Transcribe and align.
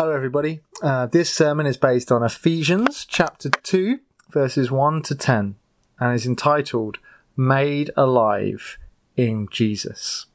Hello, 0.00 0.12
everybody. 0.12 0.60
Uh, 0.80 1.06
this 1.06 1.28
sermon 1.28 1.66
is 1.66 1.76
based 1.76 2.12
on 2.12 2.22
Ephesians 2.22 3.04
chapter 3.04 3.50
2, 3.50 3.98
verses 4.30 4.70
1 4.70 5.02
to 5.02 5.16
10, 5.16 5.56
and 5.98 6.14
is 6.14 6.24
entitled 6.24 6.98
Made 7.36 7.90
Alive 7.96 8.78
in 9.16 9.48
Jesus. 9.50 10.26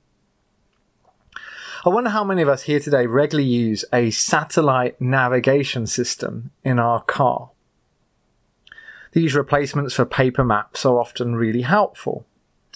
I 1.86 1.90
wonder 1.90 2.10
how 2.10 2.26
many 2.26 2.42
of 2.42 2.50
us 2.50 2.64
here 2.64 2.82
today 2.82 3.06
regularly 3.06 3.48
use 3.48 3.86
a 3.94 4.12
satellite 4.12 5.00
navigation 5.00 5.88
system 5.88 6.52
in 6.66 6.78
our 6.78 7.02
car. 7.02 7.52
These 9.14 9.34
replacements 9.34 9.94
for 9.94 10.04
paper 10.04 10.44
maps 10.44 10.86
are 10.86 11.00
often 11.00 11.38
really 11.38 11.62
helpful. 11.62 12.26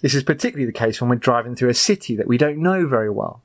This 0.01 0.15
is 0.15 0.23
particularly 0.23 0.67
the 0.67 0.71
case 0.71 1.01
when 1.01 1.09
we're 1.09 1.17
driving 1.17 1.54
through 1.54 1.67
a 1.67 1.73
city 1.73 2.15
that 2.15 2.29
we 2.29 2.38
don't 2.38 2.59
know 2.59 2.88
very 2.88 3.09
well. 3.09 3.41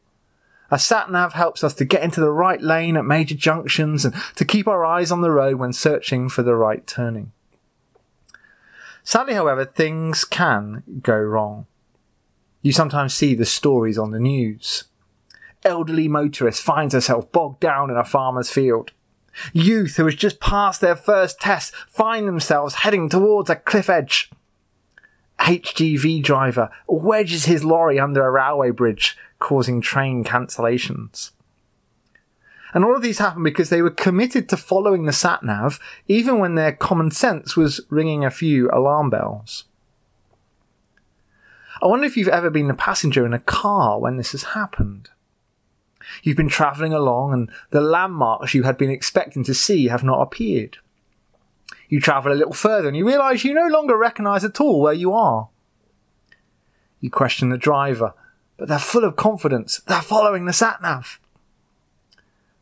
A 0.73 0.79
sat 0.79 1.11
nav 1.11 1.35
helps 1.35 1.63
us 1.63 1.75
to 1.75 1.85
get 1.85 2.03
into 2.03 2.23
the 2.23 2.31
right 2.31 2.61
lane 2.61 2.97
at 2.97 3.05
major 3.05 3.35
junctions 3.35 4.07
and 4.07 4.15
to 4.37 4.45
keep 4.47 4.67
our 4.67 4.87
eyes 4.87 5.13
on 5.13 5.21
the 5.21 5.31
road 5.31 5.57
when 5.57 5.75
searching 5.75 6.31
for 6.31 6.43
the 6.43 6.55
right 6.55 6.87
turning. 6.87 7.31
Sadly, 9.05 9.35
however, 9.35 9.67
things 9.67 10.25
can 10.25 10.83
go 11.03 11.19
wrong. 11.19 11.67
You 12.63 12.73
sometimes 12.73 13.13
see 13.13 13.35
the 13.35 13.45
stories 13.45 13.99
on 13.99 14.13
the 14.13 14.19
news. 14.19 14.85
Elderly 15.63 16.09
motorist 16.09 16.63
finds 16.63 16.95
herself 16.95 17.31
bogged 17.33 17.61
down 17.61 17.91
in 17.91 17.99
a 17.99 18.05
farmer's 18.05 18.51
field. 18.51 18.93
Youth 19.53 19.97
who 19.97 20.07
has 20.07 20.15
just 20.15 20.41
passed 20.41 20.81
their 20.81 20.97
first 20.97 21.39
test 21.39 21.75
find 21.87 22.27
themselves 22.27 22.77
heading 22.77 23.11
towards 23.11 23.51
a 23.51 23.57
cliff 23.57 23.91
edge. 23.91 24.31
HGV 25.39 26.23
driver 26.23 26.71
wedges 26.87 27.45
his 27.45 27.63
lorry 27.63 27.99
under 27.99 28.25
a 28.25 28.31
railway 28.31 28.71
bridge, 28.71 29.19
causing 29.43 29.81
train 29.81 30.23
cancellations. 30.23 31.33
And 32.73 32.85
all 32.85 32.95
of 32.95 33.03
these 33.03 33.19
happened 33.19 33.45
because 33.45 33.71
they 33.71 33.83
were 33.83 33.91
committed 33.91 34.49
to 34.49 34.57
following 34.57 35.05
the 35.05 35.13
sat 35.13 35.43
nav, 35.43 35.81
even 36.07 36.39
when 36.39 36.55
their 36.55 36.73
common 36.73 37.11
sense 37.11 37.57
was 37.57 37.81
ringing 37.91 38.25
a 38.25 38.31
few 38.31 38.71
alarm 38.73 39.11
bells. 39.11 39.65
I 41.83 41.87
wonder 41.87 42.07
if 42.07 42.17
you've 42.17 42.29
ever 42.29 42.51
been 42.51 42.71
a 42.71 42.75
passenger 42.75 43.27
in 43.27 43.35
a 43.35 43.41
car 43.41 43.99
when 43.99 44.17
this 44.17 44.31
has 44.31 44.45
happened. 44.45 45.11
You've 46.23 46.37
been 46.37 46.49
travelling 46.49 46.93
along 46.93 47.33
and 47.33 47.51
the 47.71 47.81
landmarks 47.81 48.55
you 48.55 48.63
had 48.63 48.79
been 48.79 48.91
expecting 48.91 49.43
to 49.45 49.55
see 49.55 49.89
have 49.89 50.05
not 50.05 50.23
appeared. 50.23 50.79
You 51.89 52.01
travel 52.01 52.33
a 52.33 52.35
little 52.35 52.53
further 52.53 52.87
and 52.87 52.97
you 52.97 53.07
realise 53.07 53.45
you 53.45 53.55
no 53.55 53.67
longer 53.67 53.97
recognise 53.99 54.45
at 54.45 54.61
all 54.61 54.81
where 54.81 54.95
you 54.95 55.13
are. 55.13 55.49
You 57.01 57.11
question 57.11 57.49
the 57.49 57.59
driver, 57.59 58.15
but 58.63 58.69
they're 58.69 58.79
full 58.79 59.03
of 59.03 59.17
confidence. 59.17 59.81
They're 59.89 60.01
following 60.01 60.45
the 60.45 60.53
sat 60.53 60.81
nav. 60.81 61.19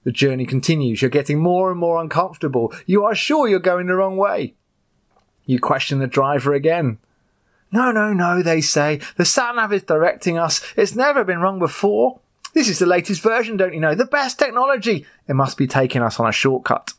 The 0.05 0.11
journey 0.11 0.47
continues. 0.47 1.03
You're 1.03 1.11
getting 1.11 1.43
more 1.43 1.70
and 1.70 1.79
more 1.79 2.01
uncomfortable. 2.01 2.73
You 2.87 3.05
are 3.05 3.15
sure 3.15 3.47
you're 3.47 3.59
going 3.59 3.87
the 3.87 3.97
wrong 3.97 4.17
way. 4.17 4.55
You 5.45 5.61
question 5.61 5.98
the 5.98 6.06
driver 6.06 6.55
again. 6.55 7.01
No, 7.71 7.93
no, 7.93 8.15
no, 8.15 8.43
they 8.43 8.62
say. 8.62 8.98
The 9.19 9.27
sat 9.27 9.56
nav 9.56 9.75
is 9.75 9.83
directing 9.83 10.39
us. 10.39 10.62
It's 10.75 10.97
never 10.97 11.23
been 11.23 11.41
wrong 11.41 11.59
before. 11.59 12.21
This 12.55 12.71
is 12.71 12.78
the 12.78 12.87
latest 12.87 13.21
version, 13.21 13.59
don't 13.59 13.75
you 13.75 13.81
know? 13.81 13.95
The 13.95 14.06
best 14.06 14.39
technology. 14.39 15.05
It 15.28 15.34
must 15.34 15.59
be 15.59 15.67
taking 15.67 16.01
us 16.01 16.19
on 16.19 16.27
a 16.27 16.33
shortcut. 16.33 16.95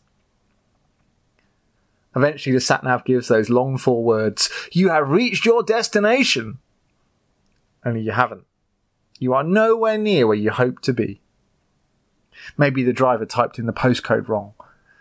Eventually, 2.16 2.54
the 2.54 2.60
satnav 2.60 3.04
gives 3.04 3.30
those 3.30 3.50
long 3.50 3.80
four 3.80 4.04
words 4.04 4.52
You 4.72 4.90
have 4.90 5.10
reached 5.10 5.44
your 5.44 5.64
destination. 5.64 6.60
Only 7.84 8.02
you 8.02 8.12
haven't. 8.12 8.46
You 9.22 9.36
are 9.36 9.44
nowhere 9.44 10.00
near 10.00 10.26
where 10.26 10.36
you 10.36 10.50
hope 10.50 10.82
to 10.82 10.94
be. 10.94 11.22
Maybe 12.58 12.82
the 12.82 12.92
driver 12.92 13.24
typed 13.24 13.60
in 13.60 13.68
the 13.68 13.72
postcode 13.72 14.28
wrong. 14.28 14.56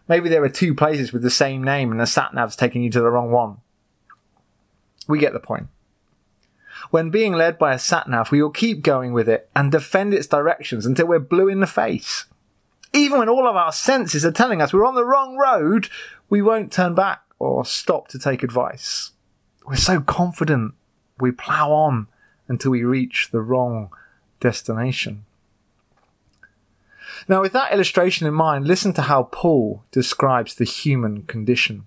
Maybe 0.08 0.28
there 0.28 0.44
are 0.44 0.50
two 0.50 0.74
places 0.74 1.10
with 1.10 1.22
the 1.22 1.30
same 1.30 1.64
name 1.64 1.90
and 1.90 1.98
the 1.98 2.04
satnav's 2.04 2.54
taking 2.54 2.82
you 2.82 2.90
to 2.90 3.00
the 3.00 3.10
wrong 3.10 3.30
one. 3.30 3.62
We 5.08 5.18
get 5.18 5.32
the 5.32 5.40
point. 5.40 5.68
When 6.90 7.08
being 7.08 7.32
led 7.32 7.58
by 7.58 7.72
a 7.72 7.78
satnav, 7.78 8.30
we 8.30 8.42
will 8.42 8.50
keep 8.50 8.82
going 8.82 9.14
with 9.14 9.26
it 9.26 9.48
and 9.56 9.72
defend 9.72 10.12
its 10.12 10.26
directions 10.26 10.84
until 10.84 11.06
we're 11.06 11.18
blue 11.18 11.48
in 11.48 11.60
the 11.60 11.66
face. 11.66 12.26
Even 12.92 13.20
when 13.20 13.28
all 13.30 13.48
of 13.48 13.56
our 13.56 13.72
senses 13.72 14.22
are 14.22 14.30
telling 14.30 14.60
us 14.60 14.74
we're 14.74 14.84
on 14.84 14.96
the 14.96 15.04
wrong 15.06 15.38
road, 15.38 15.88
we 16.28 16.42
won't 16.42 16.70
turn 16.70 16.94
back 16.94 17.22
or 17.38 17.64
stop 17.64 18.08
to 18.08 18.18
take 18.18 18.42
advice. 18.42 19.12
We're 19.66 19.76
so 19.76 20.02
confident 20.02 20.74
we 21.18 21.30
plough 21.30 21.72
on 21.72 22.08
until 22.48 22.72
we 22.72 22.84
reach 22.84 23.30
the 23.32 23.40
wrong 23.40 23.88
destination. 24.40 25.24
Now, 27.28 27.42
with 27.42 27.52
that 27.52 27.72
illustration 27.72 28.26
in 28.26 28.34
mind, 28.34 28.66
listen 28.66 28.92
to 28.94 29.02
how 29.02 29.24
Paul 29.24 29.84
describes 29.90 30.54
the 30.54 30.64
human 30.64 31.22
condition. 31.24 31.86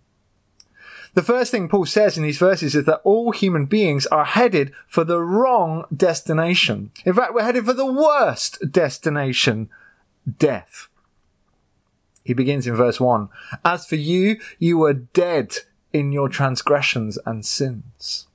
The 1.16 1.22
first 1.22 1.52
thing 1.52 1.70
Paul 1.70 1.86
says 1.86 2.18
in 2.18 2.24
these 2.24 2.40
verses 2.40 2.76
is 2.76 2.86
that 2.86 3.02
all 3.04 3.32
human 3.32 3.66
beings 3.66 4.08
are 4.08 4.26
headed 4.26 4.72
for 4.88 5.04
the 5.04 5.22
wrong 5.22 5.86
destination. 5.96 6.92
In 7.06 7.14
fact, 7.14 7.34
we're 7.34 7.44
headed 7.44 7.66
for 7.66 7.74
the 7.74 7.92
worst 7.92 8.72
destination, 8.72 9.70
death. 10.40 10.88
He 12.24 12.34
begins 12.34 12.66
in 12.66 12.76
verse 12.76 13.00
1 13.00 13.30
As 13.64 13.86
for 13.86 13.96
you, 13.96 14.40
you 14.58 14.78
were 14.78 14.94
dead 14.94 15.58
in 15.92 16.12
your 16.12 16.30
transgressions 16.30 17.20
and 17.26 17.46
sins. 17.46 18.28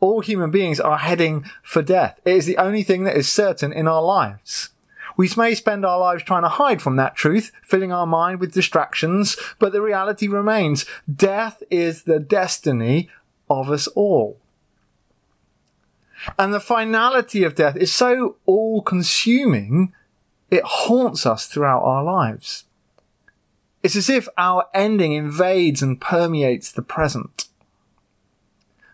All 0.00 0.20
human 0.20 0.50
beings 0.50 0.78
are 0.78 0.98
heading 0.98 1.44
for 1.62 1.82
death. 1.82 2.20
It 2.24 2.36
is 2.36 2.46
the 2.46 2.58
only 2.58 2.82
thing 2.82 3.04
that 3.04 3.16
is 3.16 3.28
certain 3.28 3.72
in 3.72 3.88
our 3.88 4.02
lives. 4.02 4.70
We 5.16 5.30
may 5.36 5.54
spend 5.54 5.86
our 5.86 5.98
lives 5.98 6.22
trying 6.22 6.42
to 6.42 6.48
hide 6.48 6.82
from 6.82 6.96
that 6.96 7.16
truth, 7.16 7.50
filling 7.62 7.92
our 7.92 8.06
mind 8.06 8.38
with 8.38 8.52
distractions, 8.52 9.36
but 9.58 9.72
the 9.72 9.80
reality 9.80 10.28
remains 10.28 10.84
death 11.12 11.62
is 11.70 12.02
the 12.02 12.20
destiny 12.20 13.08
of 13.48 13.70
us 13.70 13.86
all. 13.88 14.38
And 16.38 16.52
the 16.52 16.60
finality 16.60 17.44
of 17.44 17.54
death 17.54 17.76
is 17.76 17.94
so 17.94 18.36
all 18.44 18.82
consuming 18.82 19.92
it 20.50 20.64
haunts 20.64 21.26
us 21.26 21.46
throughout 21.46 21.82
our 21.82 22.04
lives. 22.04 22.64
It's 23.82 23.96
as 23.96 24.10
if 24.10 24.28
our 24.36 24.66
ending 24.74 25.12
invades 25.12 25.82
and 25.82 26.00
permeates 26.00 26.72
the 26.72 26.82
present. 26.82 27.46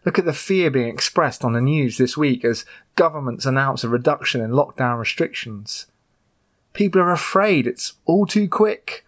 Look 0.05 0.19
at 0.19 0.25
the 0.25 0.33
fear 0.33 0.71
being 0.71 0.89
expressed 0.89 1.45
on 1.45 1.53
the 1.53 1.61
news 1.61 1.97
this 1.97 2.17
week 2.17 2.45
as 2.45 2.65
governments 2.97 3.47
announce 3.47 3.85
a 3.85 3.89
reduction 3.89 4.41
in 4.41 4.51
lockdown 4.51 4.99
restrictions. 4.99 5.87
People 6.73 7.01
are 7.01 7.13
afraid 7.13 7.67
it's 7.67 7.95
all 8.05 8.27
too 8.27 8.49
quick. 8.49 9.05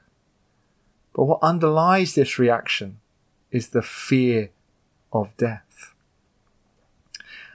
But 1.15 1.25
what 1.25 1.43
underlies 1.43 2.15
this 2.15 2.39
reaction 2.39 2.99
is 3.51 3.69
the 3.69 3.83
fear 3.83 4.51
of 5.13 5.37
death. 5.37 5.95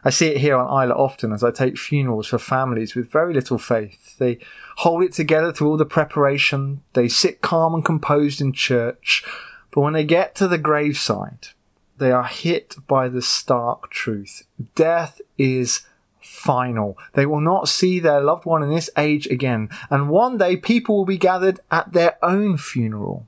I 0.03 0.09
see 0.11 0.27
it 0.27 0.37
here 0.37 0.55
on 0.55 0.67
Islay 0.67 0.95
often 0.95 1.33
as 1.33 1.43
I 1.43 1.51
take 1.51 1.77
funerals 1.77 2.27
for 2.27 2.37
families 2.37 2.95
with 2.95 3.11
very 3.11 3.33
little 3.33 3.57
faith. 3.57 4.17
They 4.17 4.39
hold 4.77 5.03
it 5.03 5.11
together 5.11 5.51
through 5.51 5.71
all 5.71 5.77
the 5.77 5.85
preparation, 5.85 6.81
they 6.93 7.09
sit 7.09 7.41
calm 7.41 7.73
and 7.73 7.83
composed 7.83 8.39
in 8.39 8.53
church, 8.53 9.25
but 9.71 9.81
when 9.81 9.93
they 9.93 10.05
get 10.05 10.35
to 10.35 10.47
the 10.47 10.57
graveside, 10.57 11.49
they 11.99 12.11
are 12.11 12.25
hit 12.25 12.75
by 12.87 13.07
the 13.07 13.21
stark 13.21 13.89
truth. 13.89 14.47
Death 14.75 15.21
is 15.37 15.81
final. 16.19 16.97
They 17.13 17.25
will 17.25 17.41
not 17.41 17.69
see 17.69 17.99
their 17.99 18.21
loved 18.21 18.45
one 18.45 18.63
in 18.63 18.69
this 18.69 18.89
age 18.97 19.27
again, 19.27 19.69
and 19.89 20.09
one 20.09 20.37
day 20.37 20.57
people 20.57 20.97
will 20.97 21.05
be 21.05 21.17
gathered 21.17 21.59
at 21.71 21.93
their 21.93 22.17
own 22.23 22.57
funeral. 22.57 23.25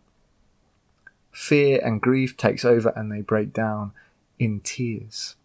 Fear 1.32 1.82
and 1.84 2.02
grief 2.02 2.36
takes 2.36 2.66
over 2.66 2.94
and 2.96 3.12
they 3.12 3.22
break 3.22 3.54
down 3.54 3.92
in 4.38 4.60
tears. 4.60 5.36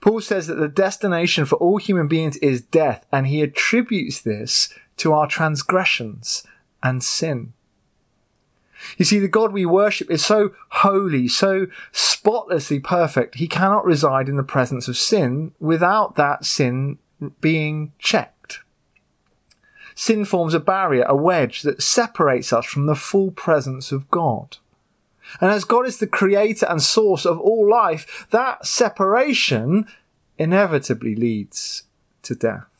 Paul 0.00 0.20
says 0.20 0.46
that 0.46 0.56
the 0.56 0.68
destination 0.68 1.44
for 1.44 1.56
all 1.56 1.78
human 1.78 2.08
beings 2.08 2.36
is 2.38 2.60
death, 2.60 3.04
and 3.10 3.26
he 3.26 3.42
attributes 3.42 4.20
this 4.20 4.72
to 4.98 5.12
our 5.12 5.26
transgressions 5.26 6.44
and 6.82 7.02
sin. 7.02 7.52
You 8.96 9.04
see, 9.04 9.18
the 9.18 9.28
God 9.28 9.52
we 9.52 9.66
worship 9.66 10.10
is 10.10 10.24
so 10.24 10.52
holy, 10.70 11.28
so 11.28 11.66
spotlessly 11.92 12.80
perfect, 12.80 13.36
he 13.36 13.46
cannot 13.46 13.84
reside 13.84 14.28
in 14.28 14.36
the 14.36 14.42
presence 14.42 14.88
of 14.88 14.96
sin 14.96 15.52
without 15.60 16.16
that 16.16 16.44
sin 16.44 16.98
being 17.40 17.92
checked. 17.98 18.60
Sin 19.94 20.24
forms 20.24 20.54
a 20.54 20.60
barrier, 20.60 21.04
a 21.04 21.14
wedge 21.14 21.62
that 21.62 21.82
separates 21.82 22.52
us 22.52 22.64
from 22.64 22.86
the 22.86 22.94
full 22.94 23.30
presence 23.30 23.92
of 23.92 24.10
God. 24.10 24.56
And 25.40 25.50
as 25.50 25.64
God 25.64 25.86
is 25.86 25.98
the 25.98 26.06
creator 26.06 26.66
and 26.66 26.82
source 26.82 27.24
of 27.24 27.38
all 27.38 27.68
life, 27.68 28.26
that 28.30 28.66
separation 28.66 29.86
inevitably 30.38 31.14
leads 31.14 31.84
to 32.22 32.34
death. 32.34 32.71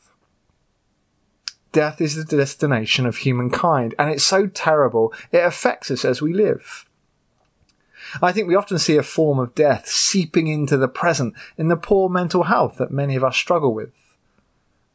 Death 1.73 1.99
is 1.99 2.15
the 2.15 2.37
destination 2.37 3.07
of 3.07 3.17
humankind, 3.17 3.95
and 3.97 4.09
it's 4.09 4.23
so 4.23 4.45
terrible 4.45 5.11
it 5.31 5.43
affects 5.43 5.89
us 5.89 6.05
as 6.05 6.21
we 6.21 6.31
live. 6.31 6.85
I 8.21 8.31
think 8.31 8.47
we 8.47 8.55
often 8.55 8.77
see 8.77 8.95
a 8.95 9.03
form 9.03 9.39
of 9.39 9.55
death 9.55 9.87
seeping 9.87 10.45
into 10.45 10.77
the 10.77 10.87
present 10.87 11.33
in 11.57 11.69
the 11.69 11.75
poor 11.75 12.09
mental 12.09 12.43
health 12.43 12.77
that 12.77 12.91
many 12.91 13.15
of 13.15 13.23
us 13.23 13.35
struggle 13.35 13.73
with. 13.73 13.89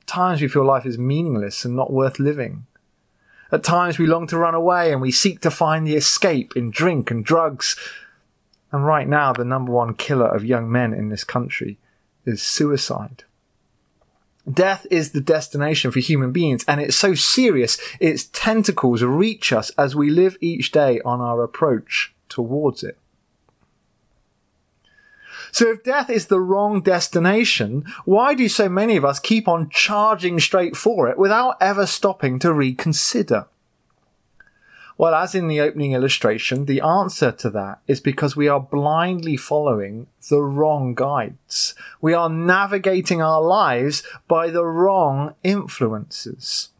At 0.02 0.06
times 0.06 0.40
we 0.40 0.46
feel 0.46 0.64
life 0.64 0.86
is 0.86 0.98
meaningless 0.98 1.64
and 1.64 1.74
not 1.74 1.92
worth 1.92 2.20
living. 2.20 2.66
At 3.50 3.64
times 3.64 3.98
we 3.98 4.06
long 4.06 4.28
to 4.28 4.38
run 4.38 4.54
away 4.54 4.92
and 4.92 5.00
we 5.00 5.10
seek 5.10 5.40
to 5.40 5.50
find 5.50 5.84
the 5.84 5.96
escape 5.96 6.56
in 6.56 6.70
drink 6.70 7.10
and 7.10 7.24
drugs. 7.24 7.76
And 8.70 8.86
right 8.86 9.08
now, 9.08 9.32
the 9.32 9.44
number 9.44 9.72
one 9.72 9.94
killer 9.94 10.28
of 10.28 10.44
young 10.44 10.70
men 10.70 10.92
in 10.92 11.08
this 11.08 11.24
country 11.24 11.78
is 12.24 12.40
suicide. 12.40 13.24
Death 14.50 14.86
is 14.90 15.10
the 15.10 15.20
destination 15.20 15.90
for 15.90 16.00
human 16.00 16.32
beings, 16.32 16.64
and 16.66 16.80
it's 16.80 16.96
so 16.96 17.14
serious, 17.14 17.78
its 18.00 18.24
tentacles 18.24 19.02
reach 19.02 19.52
us 19.52 19.70
as 19.70 19.94
we 19.94 20.10
live 20.10 20.36
each 20.40 20.70
day 20.70 21.00
on 21.04 21.20
our 21.20 21.42
approach 21.42 22.14
towards 22.28 22.82
it. 22.82 22.98
So 25.52 25.70
if 25.70 25.82
death 25.82 26.10
is 26.10 26.26
the 26.26 26.40
wrong 26.40 26.82
destination, 26.82 27.84
why 28.04 28.34
do 28.34 28.48
so 28.48 28.68
many 28.68 28.96
of 28.96 29.04
us 29.04 29.18
keep 29.18 29.48
on 29.48 29.70
charging 29.70 30.40
straight 30.40 30.76
for 30.76 31.08
it 31.08 31.18
without 31.18 31.56
ever 31.60 31.86
stopping 31.86 32.38
to 32.40 32.52
reconsider? 32.52 33.46
Well, 34.98 35.14
as 35.14 35.36
in 35.36 35.46
the 35.46 35.60
opening 35.60 35.92
illustration, 35.92 36.64
the 36.64 36.80
answer 36.80 37.30
to 37.30 37.50
that 37.50 37.78
is 37.86 38.00
because 38.00 38.34
we 38.34 38.48
are 38.48 38.58
blindly 38.58 39.36
following 39.36 40.08
the 40.28 40.42
wrong 40.42 40.96
guides. 40.96 41.76
We 42.00 42.14
are 42.14 42.28
navigating 42.28 43.22
our 43.22 43.40
lives 43.40 44.02
by 44.26 44.50
the 44.50 44.66
wrong 44.66 45.36
influences. 45.44 46.70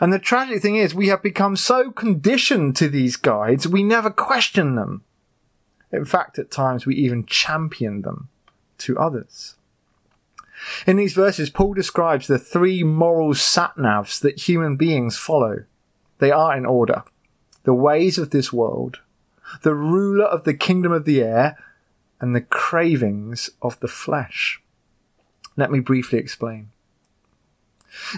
And 0.00 0.12
the 0.12 0.18
tragic 0.18 0.60
thing 0.60 0.74
is, 0.74 0.92
we 0.92 1.06
have 1.06 1.22
become 1.22 1.54
so 1.54 1.92
conditioned 1.92 2.74
to 2.76 2.88
these 2.88 3.14
guides, 3.14 3.68
we 3.68 3.84
never 3.84 4.10
question 4.10 4.74
them. 4.74 5.04
In 5.92 6.04
fact, 6.04 6.40
at 6.40 6.50
times 6.50 6.84
we 6.84 6.96
even 6.96 7.26
champion 7.26 8.02
them 8.02 8.28
to 8.78 8.98
others. 8.98 9.54
In 10.84 10.96
these 10.96 11.14
verses, 11.14 11.48
Paul 11.48 11.74
describes 11.74 12.26
the 12.26 12.40
three 12.40 12.82
moral 12.82 13.34
satnavs 13.34 14.20
that 14.22 14.48
human 14.48 14.74
beings 14.74 15.16
follow. 15.16 15.62
They 16.18 16.32
are 16.32 16.56
in 16.56 16.66
order 16.66 17.04
the 17.66 17.74
ways 17.74 18.16
of 18.16 18.30
this 18.30 18.52
world, 18.52 19.00
the 19.62 19.74
ruler 19.74 20.24
of 20.24 20.44
the 20.44 20.54
kingdom 20.54 20.92
of 20.92 21.04
the 21.04 21.20
air, 21.20 21.58
and 22.20 22.34
the 22.34 22.40
cravings 22.40 23.50
of 23.60 23.78
the 23.80 23.88
flesh. 23.88 24.62
Let 25.56 25.70
me 25.70 25.80
briefly 25.80 26.18
explain. 26.20 26.70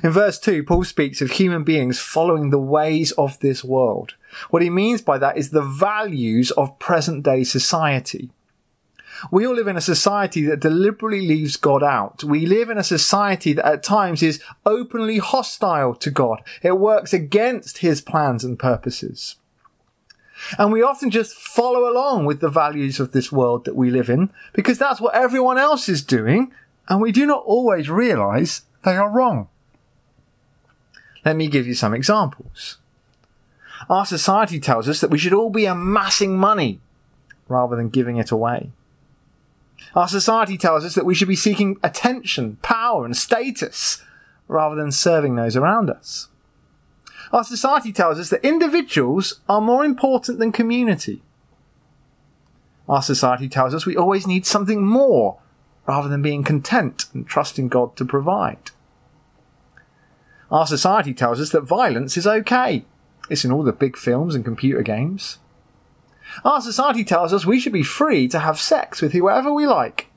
In 0.03 0.11
verse 0.11 0.39
2, 0.39 0.65
Paul 0.65 0.85
speaks 0.85 1.23
of 1.23 1.33
human 1.33 1.65
beings 1.65 1.99
following 1.99 2.51
the 2.51 2.59
ways 2.59 3.13
of 3.13 3.41
this 3.41 3.65
world. 3.65 4.15
What 4.51 4.63
he 4.63 4.71
means 4.71 5.01
by 5.01 5.17
that 5.19 5.39
is 5.39 5.51
the 5.51 5.63
values 5.63 6.51
of 6.53 6.79
present 6.79 7.25
day 7.25 7.43
society. 7.43 8.31
We 9.31 9.47
all 9.47 9.55
live 9.55 9.69
in 9.69 9.77
a 9.77 9.81
society 9.81 10.43
that 10.47 10.61
deliberately 10.61 11.27
leaves 11.27 11.57
God 11.57 11.83
out. 11.83 12.23
We 12.25 12.47
live 12.47 12.71
in 12.71 12.79
a 12.79 12.85
society 12.85 13.53
that 13.55 13.67
at 13.67 13.83
times 13.83 14.23
is 14.23 14.43
openly 14.65 15.19
hostile 15.19 15.95
to 15.97 16.11
God. 16.11 16.43
It 16.63 16.79
works 16.79 17.13
against 17.13 17.79
his 17.79 18.01
plans 18.01 18.45
and 18.45 18.59
purposes. 18.59 19.37
And 20.57 20.73
we 20.73 20.83
often 20.83 21.11
just 21.11 21.35
follow 21.35 21.91
along 21.91 22.27
with 22.27 22.41
the 22.41 22.49
values 22.49 23.01
of 23.01 23.13
this 23.13 23.33
world 23.33 23.65
that 23.65 23.75
we 23.77 23.91
live 23.91 24.09
in 24.09 24.31
because 24.53 24.79
that's 24.79 25.01
what 25.01 25.15
everyone 25.15 25.59
else 25.59 25.89
is 25.89 26.03
doing 26.03 26.53
and 26.89 27.01
we 27.01 27.13
do 27.13 27.27
not 27.27 27.43
always 27.45 27.91
realize 27.91 28.63
they 28.85 28.97
are 28.97 29.11
wrong. 29.11 29.49
Let 31.25 31.37
me 31.37 31.49
give 31.49 31.67
you 31.67 31.75
some 31.75 31.93
examples. 31.93 32.79
Our 33.91 34.07
society 34.07 34.61
tells 34.61 34.89
us 34.89 35.01
that 35.01 35.11
we 35.11 35.19
should 35.19 35.35
all 35.35 35.51
be 35.51 35.67
amassing 35.67 36.39
money 36.39 36.81
rather 37.49 37.77
than 37.77 37.89
giving 37.89 38.17
it 38.17 38.31
away. 38.31 38.71
Our 39.95 40.09
society 40.09 40.59
tells 40.59 40.85
us 40.85 40.95
that 40.95 41.05
we 41.05 41.15
should 41.15 41.29
be 41.29 41.37
seeking 41.37 41.79
attention, 41.83 42.57
power, 42.63 43.05
and 43.05 43.17
status 43.17 44.03
rather 44.47 44.75
than 44.75 44.93
serving 44.93 45.37
those 45.37 45.57
around 45.57 45.91
us. 45.91 46.29
Our 47.33 47.45
society 47.45 47.93
tells 47.93 48.19
us 48.19 48.31
that 48.31 48.45
individuals 48.45 49.41
are 49.49 49.61
more 49.61 49.85
important 49.85 50.39
than 50.39 50.53
community. 50.53 51.23
Our 52.89 53.03
society 53.03 53.49
tells 53.49 53.75
us 53.75 53.85
we 53.85 53.97
always 53.97 54.27
need 54.27 54.47
something 54.47 54.85
more 54.85 55.39
rather 55.87 56.09
than 56.09 56.23
being 56.23 56.43
content 56.43 57.07
and 57.13 57.27
trusting 57.27 57.69
God 57.69 57.97
to 57.97 58.05
provide. 58.05 58.71
Our 60.51 60.67
society 60.67 61.13
tells 61.13 61.41
us 61.41 61.51
that 61.51 61.63
violence 61.63 62.17
is 62.17 62.27
okay. 62.27 62.85
It's 63.29 63.45
in 63.45 63.53
all 63.53 63.63
the 63.63 63.73
big 63.73 63.97
films 63.97 64.35
and 64.35 64.45
computer 64.45 64.83
games. 64.83 65.39
Our 66.45 66.61
society 66.61 67.05
tells 67.05 67.33
us 67.33 67.47
we 67.47 67.61
should 67.61 67.73
be 67.73 67.83
free 67.83 68.29
to 68.29 68.39
have 68.39 68.59
sex 68.59 69.01
with 69.01 69.13
whoever 69.13 69.53
we 69.53 69.67
like, 69.67 70.11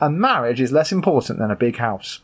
and 0.00 0.20
marriage 0.20 0.60
is 0.60 0.72
less 0.72 0.92
important 0.92 1.38
than 1.38 1.50
a 1.50 1.56
big 1.56 1.76
house. 1.76 2.20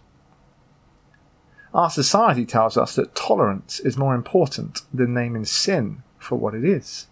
Our 1.75 1.91
society 1.91 2.45
tells 2.45 2.77
us 2.77 2.95
that 2.97 3.15
tolerance 3.15 3.81
is 3.81 3.97
more 3.97 4.15
important 4.15 4.83
than 4.93 5.15
naming 5.15 5.45
sin 5.45 6.03
for 6.19 6.37
what 6.37 6.55
it 6.55 6.65
is. 6.65 7.07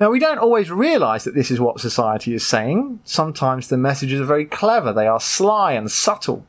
Now, 0.00 0.10
we 0.10 0.18
don't 0.18 0.38
always 0.38 0.70
realise 0.70 1.24
that 1.24 1.34
this 1.34 1.50
is 1.50 1.60
what 1.60 1.80
society 1.80 2.34
is 2.34 2.44
saying. 2.44 3.00
Sometimes 3.04 3.68
the 3.68 3.76
messages 3.76 4.20
are 4.20 4.24
very 4.24 4.46
clever, 4.46 4.92
they 4.92 5.06
are 5.06 5.20
sly 5.20 5.72
and 5.72 5.90
subtle. 5.90 6.46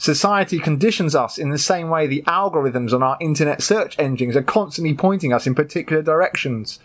Society 0.00 0.58
conditions 0.58 1.14
us 1.14 1.36
in 1.36 1.50
the 1.50 1.58
same 1.58 1.90
way 1.90 2.06
the 2.06 2.22
algorithms 2.22 2.94
on 2.94 3.02
our 3.02 3.18
internet 3.20 3.60
search 3.60 3.98
engines 3.98 4.34
are 4.34 4.42
constantly 4.42 4.94
pointing 4.94 5.30
us 5.30 5.46
in 5.46 5.54
particular 5.54 6.00
directions. 6.00 6.78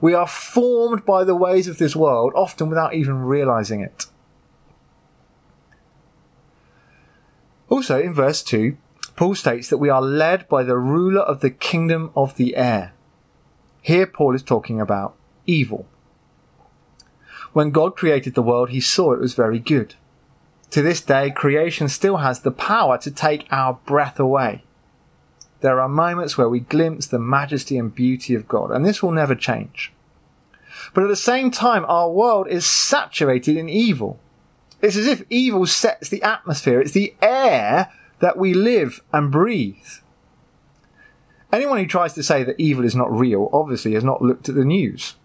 We 0.00 0.14
are 0.14 0.26
formed 0.26 1.06
by 1.06 1.22
the 1.22 1.36
ways 1.36 1.68
of 1.68 1.78
this 1.78 1.94
world, 1.94 2.32
often 2.34 2.68
without 2.68 2.92
even 2.92 3.20
realizing 3.20 3.82
it. 3.82 4.06
Also, 7.68 8.02
in 8.02 8.12
verse 8.12 8.42
2, 8.42 8.76
Paul 9.14 9.36
states 9.36 9.68
that 9.68 9.78
we 9.78 9.88
are 9.88 10.02
led 10.02 10.48
by 10.48 10.64
the 10.64 10.76
ruler 10.76 11.20
of 11.20 11.42
the 11.42 11.50
kingdom 11.50 12.10
of 12.16 12.34
the 12.34 12.56
air. 12.56 12.94
Here, 13.80 14.08
Paul 14.08 14.34
is 14.34 14.42
talking 14.42 14.80
about 14.80 15.14
evil. 15.46 15.86
When 17.52 17.70
God 17.70 17.94
created 17.94 18.34
the 18.34 18.42
world, 18.42 18.70
he 18.70 18.80
saw 18.80 19.12
it 19.12 19.20
was 19.20 19.34
very 19.34 19.60
good. 19.60 19.94
To 20.70 20.82
this 20.82 21.00
day, 21.00 21.30
creation 21.30 21.88
still 21.88 22.18
has 22.18 22.40
the 22.40 22.52
power 22.52 22.96
to 22.98 23.10
take 23.10 23.46
our 23.50 23.74
breath 23.86 24.20
away. 24.20 24.64
There 25.60 25.80
are 25.80 25.88
moments 25.88 26.38
where 26.38 26.48
we 26.48 26.60
glimpse 26.60 27.06
the 27.06 27.18
majesty 27.18 27.76
and 27.76 27.94
beauty 27.94 28.34
of 28.34 28.48
God, 28.48 28.70
and 28.70 28.84
this 28.84 29.02
will 29.02 29.10
never 29.10 29.34
change. 29.34 29.92
But 30.94 31.04
at 31.04 31.08
the 31.08 31.16
same 31.16 31.50
time, 31.50 31.84
our 31.86 32.10
world 32.10 32.48
is 32.48 32.64
saturated 32.64 33.56
in 33.56 33.68
evil. 33.68 34.18
It's 34.80 34.96
as 34.96 35.06
if 35.06 35.24
evil 35.28 35.66
sets 35.66 36.08
the 36.08 36.22
atmosphere. 36.22 36.80
It's 36.80 36.92
the 36.92 37.14
air 37.20 37.92
that 38.20 38.38
we 38.38 38.54
live 38.54 39.02
and 39.12 39.30
breathe. 39.30 39.76
Anyone 41.52 41.78
who 41.78 41.86
tries 41.86 42.14
to 42.14 42.22
say 42.22 42.44
that 42.44 42.58
evil 42.58 42.84
is 42.84 42.94
not 42.94 43.12
real 43.12 43.50
obviously 43.52 43.94
has 43.94 44.04
not 44.04 44.22
looked 44.22 44.48
at 44.48 44.54
the 44.54 44.64
news. 44.64 45.16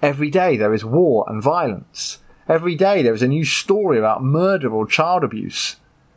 Every 0.00 0.30
day 0.30 0.56
there 0.56 0.72
is 0.72 0.84
war 0.84 1.24
and 1.28 1.42
violence. 1.42 2.18
Every 2.48 2.74
day 2.74 3.02
there 3.02 3.14
is 3.14 3.22
a 3.22 3.28
new 3.28 3.44
story 3.44 3.98
about 3.98 4.22
murder 4.22 4.72
or 4.72 4.86
child 4.86 5.24
abuse. 5.24 5.76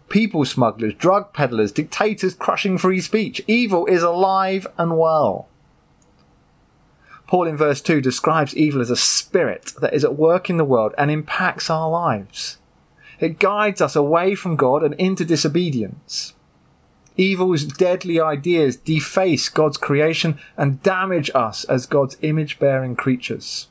People 0.10 0.46
smugglers, 0.46 0.94
drug 0.94 1.34
peddlers, 1.34 1.72
dictators 1.72 2.34
crushing 2.34 2.78
free 2.78 3.02
speech. 3.02 3.42
Evil 3.48 3.86
is 3.86 4.04
alive 4.04 4.68
and 4.78 4.98
well. 4.98 5.48
Paul 7.28 7.46
in 7.48 7.58
verse 7.58 7.82
2 7.82 8.02
describes 8.02 8.56
evil 8.56 8.82
as 8.82 8.90
a 8.90 8.96
spirit 8.96 9.74
that 9.82 9.94
is 9.94 10.06
at 10.06 10.16
work 10.16 10.50
in 10.50 10.58
the 10.58 10.66
world 10.66 10.94
and 10.98 11.12
impacts 11.12 11.70
our 11.70 11.90
lives. 11.90 12.58
It 13.20 13.40
guides 13.40 13.82
us 13.82 13.96
away 13.96 14.36
from 14.36 14.56
God 14.56 14.84
and 14.84 14.94
into 14.96 15.26
disobedience. 15.26 16.34
Evil's 17.18 17.64
deadly 17.64 18.20
ideas 18.20 18.78
deface 18.78 19.50
God's 19.50 19.78
creation 19.78 20.40
and 20.56 20.84
damage 20.84 21.32
us 21.34 21.64
as 21.66 21.86
God's 21.86 22.16
image 22.22 22.60
bearing 22.60 22.96
creatures. 22.96 23.68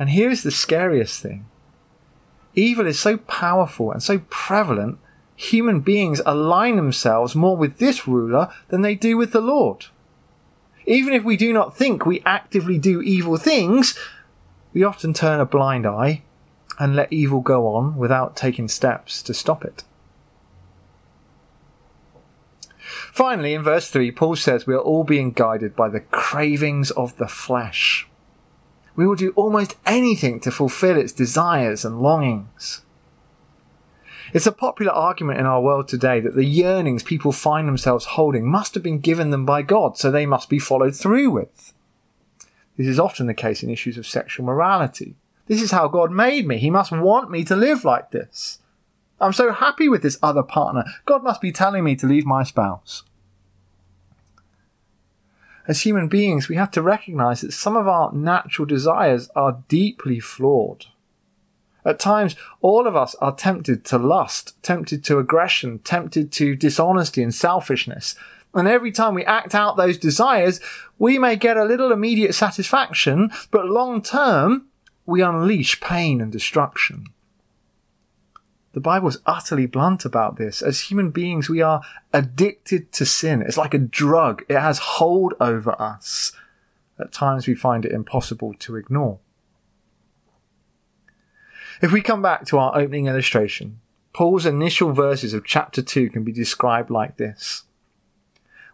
And 0.00 0.08
here's 0.08 0.42
the 0.42 0.50
scariest 0.50 1.20
thing 1.20 1.44
evil 2.54 2.86
is 2.86 2.98
so 2.98 3.18
powerful 3.18 3.92
and 3.92 4.02
so 4.02 4.20
prevalent, 4.30 4.98
human 5.36 5.80
beings 5.80 6.22
align 6.24 6.76
themselves 6.76 7.36
more 7.36 7.56
with 7.56 7.78
this 7.78 8.08
ruler 8.08 8.48
than 8.68 8.80
they 8.80 8.94
do 8.94 9.18
with 9.18 9.32
the 9.32 9.42
Lord. 9.42 9.86
Even 10.86 11.12
if 11.12 11.22
we 11.22 11.36
do 11.36 11.52
not 11.52 11.76
think 11.76 12.04
we 12.04 12.22
actively 12.24 12.78
do 12.78 13.02
evil 13.02 13.36
things, 13.36 13.96
we 14.72 14.82
often 14.82 15.12
turn 15.12 15.38
a 15.38 15.44
blind 15.44 15.86
eye 15.86 16.22
and 16.78 16.96
let 16.96 17.12
evil 17.12 17.40
go 17.40 17.68
on 17.68 17.96
without 17.96 18.34
taking 18.34 18.68
steps 18.68 19.22
to 19.22 19.34
stop 19.34 19.64
it. 19.64 19.84
Finally, 23.12 23.52
in 23.52 23.62
verse 23.62 23.90
3, 23.90 24.10
Paul 24.12 24.34
says 24.34 24.66
we 24.66 24.74
are 24.74 24.78
all 24.78 25.04
being 25.04 25.30
guided 25.30 25.76
by 25.76 25.90
the 25.90 26.00
cravings 26.00 26.90
of 26.92 27.16
the 27.18 27.28
flesh. 27.28 28.09
We 29.00 29.06
will 29.06 29.14
do 29.14 29.32
almost 29.34 29.76
anything 29.86 30.40
to 30.40 30.50
fulfill 30.50 30.98
its 30.98 31.14
desires 31.14 31.86
and 31.86 32.02
longings. 32.02 32.82
It's 34.34 34.46
a 34.46 34.52
popular 34.52 34.92
argument 34.92 35.40
in 35.40 35.46
our 35.46 35.62
world 35.62 35.88
today 35.88 36.20
that 36.20 36.34
the 36.34 36.44
yearnings 36.44 37.02
people 37.02 37.32
find 37.32 37.66
themselves 37.66 38.04
holding 38.04 38.46
must 38.46 38.74
have 38.74 38.82
been 38.82 39.00
given 39.00 39.30
them 39.30 39.46
by 39.46 39.62
God, 39.62 39.96
so 39.96 40.10
they 40.10 40.26
must 40.26 40.50
be 40.50 40.58
followed 40.58 40.94
through 40.94 41.30
with. 41.30 41.72
This 42.76 42.88
is 42.88 43.00
often 43.00 43.26
the 43.26 43.32
case 43.32 43.62
in 43.62 43.70
issues 43.70 43.96
of 43.96 44.06
sexual 44.06 44.44
morality. 44.44 45.14
This 45.46 45.62
is 45.62 45.70
how 45.70 45.88
God 45.88 46.12
made 46.12 46.46
me. 46.46 46.58
He 46.58 46.68
must 46.68 46.92
want 46.92 47.30
me 47.30 47.42
to 47.44 47.56
live 47.56 47.86
like 47.86 48.10
this. 48.10 48.58
I'm 49.18 49.32
so 49.32 49.50
happy 49.50 49.88
with 49.88 50.02
this 50.02 50.18
other 50.22 50.42
partner. 50.42 50.84
God 51.06 51.24
must 51.24 51.40
be 51.40 51.52
telling 51.52 51.84
me 51.84 51.96
to 51.96 52.06
leave 52.06 52.26
my 52.26 52.42
spouse. 52.42 53.04
As 55.70 55.82
human 55.82 56.08
beings, 56.08 56.48
we 56.48 56.56
have 56.56 56.72
to 56.72 56.82
recognize 56.82 57.42
that 57.42 57.52
some 57.52 57.76
of 57.76 57.86
our 57.86 58.12
natural 58.12 58.66
desires 58.66 59.30
are 59.36 59.62
deeply 59.68 60.18
flawed. 60.18 60.86
At 61.84 62.00
times, 62.00 62.34
all 62.60 62.88
of 62.88 62.96
us 62.96 63.14
are 63.20 63.32
tempted 63.32 63.84
to 63.84 63.96
lust, 63.96 64.60
tempted 64.64 65.04
to 65.04 65.20
aggression, 65.20 65.78
tempted 65.78 66.32
to 66.32 66.56
dishonesty 66.56 67.22
and 67.22 67.32
selfishness. 67.32 68.16
And 68.52 68.66
every 68.66 68.90
time 68.90 69.14
we 69.14 69.24
act 69.24 69.54
out 69.54 69.76
those 69.76 69.96
desires, 69.96 70.58
we 70.98 71.20
may 71.20 71.36
get 71.36 71.56
a 71.56 71.64
little 71.64 71.92
immediate 71.92 72.34
satisfaction, 72.34 73.30
but 73.52 73.66
long 73.66 74.02
term, 74.02 74.66
we 75.06 75.22
unleash 75.22 75.80
pain 75.80 76.20
and 76.20 76.32
destruction. 76.32 77.04
The 78.72 78.80
Bible 78.80 79.08
is 79.08 79.18
utterly 79.26 79.66
blunt 79.66 80.04
about 80.04 80.36
this. 80.36 80.62
As 80.62 80.80
human 80.80 81.10
beings, 81.10 81.48
we 81.48 81.60
are 81.60 81.82
addicted 82.12 82.92
to 82.92 83.04
sin. 83.04 83.42
It's 83.42 83.56
like 83.56 83.74
a 83.74 83.78
drug. 83.78 84.44
It 84.48 84.58
has 84.58 84.78
hold 84.78 85.34
over 85.40 85.80
us. 85.80 86.32
At 86.98 87.12
times 87.12 87.46
we 87.46 87.54
find 87.54 87.84
it 87.84 87.92
impossible 87.92 88.54
to 88.54 88.76
ignore. 88.76 89.18
If 91.82 91.92
we 91.92 92.02
come 92.02 92.22
back 92.22 92.44
to 92.46 92.58
our 92.58 92.78
opening 92.78 93.06
illustration, 93.06 93.80
Paul's 94.12 94.46
initial 94.46 94.92
verses 94.92 95.34
of 95.34 95.44
chapter 95.44 95.82
2 95.82 96.10
can 96.10 96.24
be 96.24 96.32
described 96.32 96.90
like 96.90 97.16
this. 97.16 97.64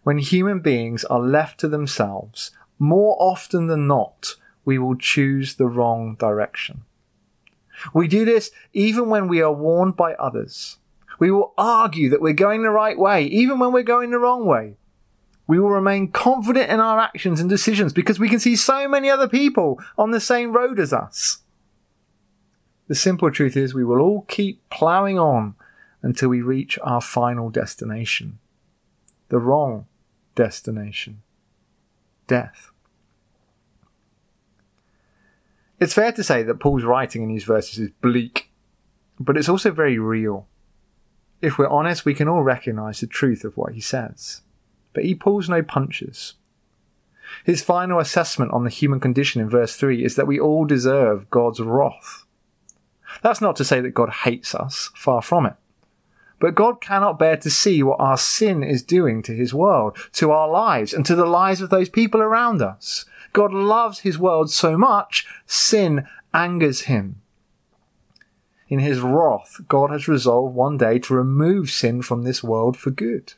When 0.02 0.18
human 0.18 0.60
beings 0.60 1.04
are 1.04 1.20
left 1.20 1.60
to 1.60 1.68
themselves, 1.68 2.50
more 2.78 3.16
often 3.18 3.66
than 3.66 3.86
not, 3.86 4.34
we 4.64 4.78
will 4.78 4.96
choose 4.96 5.54
the 5.54 5.68
wrong 5.68 6.16
direction. 6.16 6.82
We 7.92 8.08
do 8.08 8.24
this 8.24 8.50
even 8.72 9.08
when 9.08 9.28
we 9.28 9.40
are 9.40 9.52
warned 9.52 9.96
by 9.96 10.14
others. 10.14 10.78
We 11.18 11.30
will 11.30 11.54
argue 11.56 12.10
that 12.10 12.20
we're 12.20 12.34
going 12.34 12.62
the 12.62 12.70
right 12.70 12.98
way, 12.98 13.24
even 13.24 13.58
when 13.58 13.72
we're 13.72 13.82
going 13.82 14.10
the 14.10 14.18
wrong 14.18 14.44
way. 14.44 14.76
We 15.46 15.60
will 15.60 15.70
remain 15.70 16.10
confident 16.10 16.70
in 16.70 16.80
our 16.80 16.98
actions 16.98 17.40
and 17.40 17.48
decisions 17.48 17.92
because 17.92 18.18
we 18.18 18.28
can 18.28 18.40
see 18.40 18.56
so 18.56 18.88
many 18.88 19.08
other 19.08 19.28
people 19.28 19.80
on 19.96 20.10
the 20.10 20.20
same 20.20 20.52
road 20.52 20.80
as 20.80 20.92
us. 20.92 21.38
The 22.88 22.94
simple 22.94 23.30
truth 23.30 23.56
is 23.56 23.74
we 23.74 23.84
will 23.84 24.00
all 24.00 24.22
keep 24.22 24.68
ploughing 24.70 25.18
on 25.18 25.54
until 26.02 26.28
we 26.28 26.40
reach 26.40 26.78
our 26.82 27.00
final 27.00 27.50
destination. 27.50 28.38
The 29.28 29.38
wrong 29.38 29.86
destination. 30.34 31.22
Death. 32.26 32.70
It's 35.78 35.94
fair 35.94 36.12
to 36.12 36.24
say 36.24 36.42
that 36.42 36.60
Paul's 36.60 36.84
writing 36.84 37.22
in 37.22 37.28
these 37.28 37.44
verses 37.44 37.78
is 37.78 37.90
bleak, 38.00 38.50
but 39.20 39.36
it's 39.36 39.48
also 39.48 39.70
very 39.70 39.98
real. 39.98 40.46
If 41.42 41.58
we're 41.58 41.68
honest, 41.68 42.04
we 42.04 42.14
can 42.14 42.28
all 42.28 42.42
recognize 42.42 43.00
the 43.00 43.06
truth 43.06 43.44
of 43.44 43.56
what 43.56 43.74
he 43.74 43.80
says. 43.80 44.40
But 44.94 45.04
he 45.04 45.14
pulls 45.14 45.48
no 45.48 45.62
punches. 45.62 46.34
His 47.44 47.62
final 47.62 47.98
assessment 47.98 48.52
on 48.52 48.64
the 48.64 48.70
human 48.70 49.00
condition 49.00 49.42
in 49.42 49.50
verse 49.50 49.76
3 49.76 50.04
is 50.04 50.16
that 50.16 50.26
we 50.26 50.40
all 50.40 50.64
deserve 50.64 51.28
God's 51.28 51.60
wrath. 51.60 52.24
That's 53.22 53.40
not 53.40 53.56
to 53.56 53.64
say 53.64 53.80
that 53.80 53.90
God 53.90 54.10
hates 54.24 54.54
us, 54.54 54.90
far 54.94 55.20
from 55.20 55.46
it. 55.46 55.54
But 56.38 56.54
God 56.54 56.80
cannot 56.80 57.18
bear 57.18 57.36
to 57.38 57.50
see 57.50 57.82
what 57.82 58.00
our 58.00 58.18
sin 58.18 58.62
is 58.62 58.82
doing 58.82 59.22
to 59.22 59.32
his 59.34 59.54
world, 59.54 59.96
to 60.12 60.30
our 60.30 60.48
lives, 60.48 60.92
and 60.92 61.04
to 61.06 61.14
the 61.14 61.26
lives 61.26 61.60
of 61.60 61.70
those 61.70 61.88
people 61.88 62.20
around 62.20 62.60
us. 62.60 63.06
God 63.32 63.52
loves 63.52 64.00
his 64.00 64.18
world 64.18 64.50
so 64.50 64.76
much, 64.76 65.26
sin 65.46 66.06
angers 66.34 66.82
him. 66.82 67.22
In 68.68 68.80
his 68.80 69.00
wrath, 69.00 69.60
God 69.68 69.90
has 69.90 70.08
resolved 70.08 70.54
one 70.54 70.76
day 70.76 70.98
to 71.00 71.14
remove 71.14 71.70
sin 71.70 72.02
from 72.02 72.22
this 72.22 72.42
world 72.42 72.76
for 72.76 72.90
good. 72.90 73.34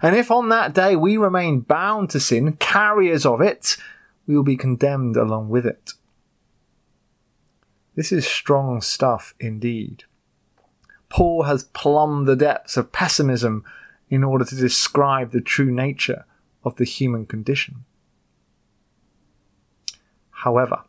And 0.00 0.14
if 0.14 0.30
on 0.30 0.48
that 0.50 0.74
day 0.74 0.94
we 0.94 1.16
remain 1.16 1.60
bound 1.60 2.10
to 2.10 2.20
sin, 2.20 2.52
carriers 2.54 3.26
of 3.26 3.40
it, 3.40 3.76
we 4.26 4.36
will 4.36 4.42
be 4.42 4.56
condemned 4.56 5.16
along 5.16 5.48
with 5.48 5.66
it. 5.66 5.92
This 7.94 8.12
is 8.12 8.26
strong 8.26 8.80
stuff 8.80 9.34
indeed. 9.38 10.04
Paul 11.12 11.42
has 11.42 11.64
plumbed 11.64 12.26
the 12.26 12.34
depths 12.34 12.78
of 12.78 12.90
pessimism 12.90 13.64
in 14.08 14.24
order 14.24 14.46
to 14.46 14.56
describe 14.56 15.30
the 15.30 15.42
true 15.42 15.70
nature 15.70 16.24
of 16.64 16.76
the 16.76 16.84
human 16.84 17.26
condition. 17.26 17.84
However, 20.30 20.84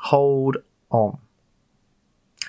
hold 0.00 0.58
on. 0.90 1.16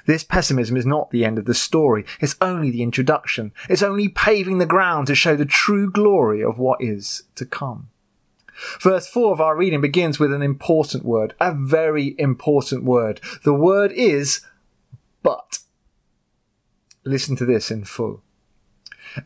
This 0.05 0.25
pessimism 0.25 0.75
is 0.75 0.85
not 0.85 1.09
the 1.09 1.23
end 1.23 1.39
of 1.39 1.45
the 1.45 1.53
story. 1.53 2.03
It's 2.19 2.35
only 2.41 2.69
the 2.69 2.83
introduction. 2.83 3.53
It's 3.69 3.81
only 3.81 4.09
paving 4.09 4.57
the 4.57 4.65
ground 4.65 5.07
to 5.07 5.15
show 5.15 5.37
the 5.37 5.45
true 5.45 5.89
glory 5.89 6.43
of 6.43 6.59
what 6.59 6.81
is 6.81 7.23
to 7.35 7.45
come. 7.45 7.87
Verse 8.81 9.07
4 9.07 9.31
of 9.31 9.39
our 9.39 9.55
reading 9.55 9.79
begins 9.79 10.19
with 10.19 10.33
an 10.33 10.41
important 10.41 11.05
word, 11.05 11.33
a 11.39 11.53
very 11.53 12.13
important 12.19 12.83
word. 12.83 13.21
The 13.45 13.53
word 13.53 13.93
is 13.93 14.41
but. 15.23 15.59
Listen 17.03 17.35
to 17.35 17.45
this 17.45 17.69
in 17.71 17.83
full. 17.83 18.21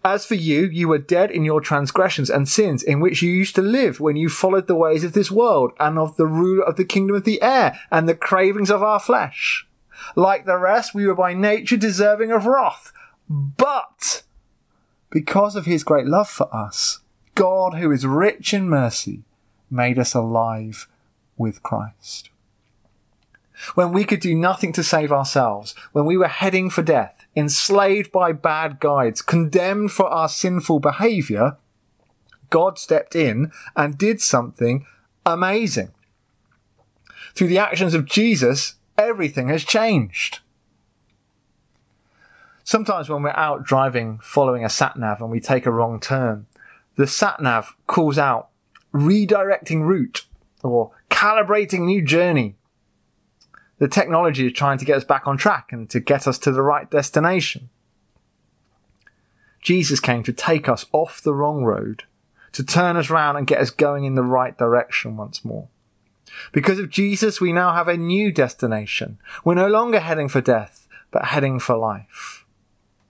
As 0.03 0.25
for 0.25 0.36
you, 0.36 0.65
you 0.65 0.88
were 0.88 0.98
dead 0.98 1.31
in 1.31 1.46
your 1.46 1.62
transgressions 1.62 2.29
and 2.29 2.50
sins 2.50 2.84
in 2.84 3.00
which 3.00 3.22
you 3.22 3.31
used 3.31 3.55
to 3.55 3.62
live 3.62 4.00
when 4.00 4.15
you 4.15 4.27
followed 4.27 4.67
the 4.67 4.75
ways 4.75 5.03
of 5.03 5.13
this 5.13 5.31
world 5.31 5.72
and 5.79 5.98
of 5.98 6.17
the 6.17 6.27
ruler 6.27 6.63
of 6.63 6.75
the 6.75 6.86
kingdom 6.86 7.15
of 7.15 7.24
the 7.24 7.41
air 7.41 7.79
and 7.91 8.07
the 8.07 8.15
cravings 8.15 8.69
of 8.69 8.84
our 8.84 9.00
flesh. 9.00 9.65
Like 10.15 10.46
the 10.46 10.57
rest, 10.57 10.93
we 10.93 11.07
were 11.07 11.15
by 11.15 11.34
nature 11.34 11.77
deserving 11.77 12.31
of 12.31 12.46
wrath. 12.46 12.91
But 13.29 14.24
because 15.10 15.55
of 15.55 15.65
his 15.65 15.84
great 15.84 16.05
love 16.05 16.29
for 16.29 16.53
us, 16.53 17.00
God, 17.36 17.75
who 17.75 17.91
is 17.91 18.05
rich 18.05 18.53
in 18.53 18.69
mercy, 18.69 19.24
made 19.69 20.00
us 20.00 20.13
alive 20.13 20.88
with 21.38 21.63
Christ. 21.63 22.29
When 23.74 23.91
we 23.91 24.03
could 24.03 24.19
do 24.19 24.36
nothing 24.36 24.74
to 24.74 24.84
save 24.84 25.12
ourselves, 25.12 25.74
when 25.91 26.05
we 26.05 26.17
were 26.17 26.27
heading 26.27 26.69
for 26.69 26.84
death, 26.84 27.16
enslaved 27.38 28.12
by 28.12 28.32
bad 28.32 28.79
guides, 28.79 29.22
condemned 29.22 29.91
for 29.91 30.08
our 30.08 30.27
sinful 30.27 30.79
behavior, 30.79 31.56
God 32.50 32.79
stepped 32.79 33.15
in 33.15 33.51
and 33.75 33.98
did 33.98 34.20
something 34.20 34.88
amazing. 35.24 35.91
Through 37.36 37.50
the 37.50 37.60
actions 37.60 37.94
of 37.94 38.06
Jesus, 38.06 38.75
everything 38.98 39.50
has 39.50 39.63
changed. 39.63 40.39
Sometimes 42.63 43.08
when 43.08 43.22
we're 43.22 43.29
out 43.29 43.63
driving 43.63 44.20
following 44.24 44.65
a 44.65 44.70
sat 44.70 44.98
nav 44.98 45.22
and 45.22 45.29
we 45.29 45.39
take 45.39 45.67
a 45.67 45.72
wrong 45.72 46.00
turn, 46.00 46.48
the 46.96 47.06
sat 47.06 47.39
nav 47.39 47.75
calls 47.86 48.17
out 48.17 48.50
redirecting 48.91 49.84
route 49.84 50.25
or 50.63 50.91
calibrating 51.12 51.86
new 51.86 52.01
journey 52.01 52.56
the 53.79 53.88
technology 53.88 54.48
is 54.48 54.53
trying 54.53 54.77
to 54.77 54.86
get 54.86 54.98
us 54.98 55.03
back 55.03 55.27
on 55.27 55.38
track 55.38 55.72
and 55.72 55.89
to 55.89 56.00
get 56.00 56.27
us 56.27 56.38
to 56.39 56.51
the 56.51 56.62
right 56.62 56.89
destination. 56.89 57.69
Jesus 59.62 60.00
came 60.00 60.24
to 60.24 60.34
take 60.34 60.69
us 60.69 60.86
off 60.91 61.22
the 61.22 61.34
wrong 61.34 61.63
road, 61.63 62.03
to 62.53 62.63
turn 62.63 62.96
us 62.98 63.10
round 63.10 63.38
and 63.38 63.48
get 63.48 63.60
us 63.60 63.69
going 63.69 64.05
in 64.05 64.15
the 64.15 64.24
right 64.24 64.57
direction 64.57 65.17
once 65.17 65.43
more. 65.43 65.67
Because 66.51 66.79
of 66.79 66.89
Jesus, 66.89 67.39
we 67.41 67.53
now 67.53 67.74
have 67.74 67.88
a 67.88 67.98
new 67.98 68.31
destination. 68.31 69.17
We're 69.43 69.55
no 69.55 69.67
longer 69.67 70.00
heading 70.00 70.27
for 70.27 70.41
death, 70.41 70.88
but 71.12 71.25
heading 71.25 71.60
for 71.60 71.75
life. 71.75 72.46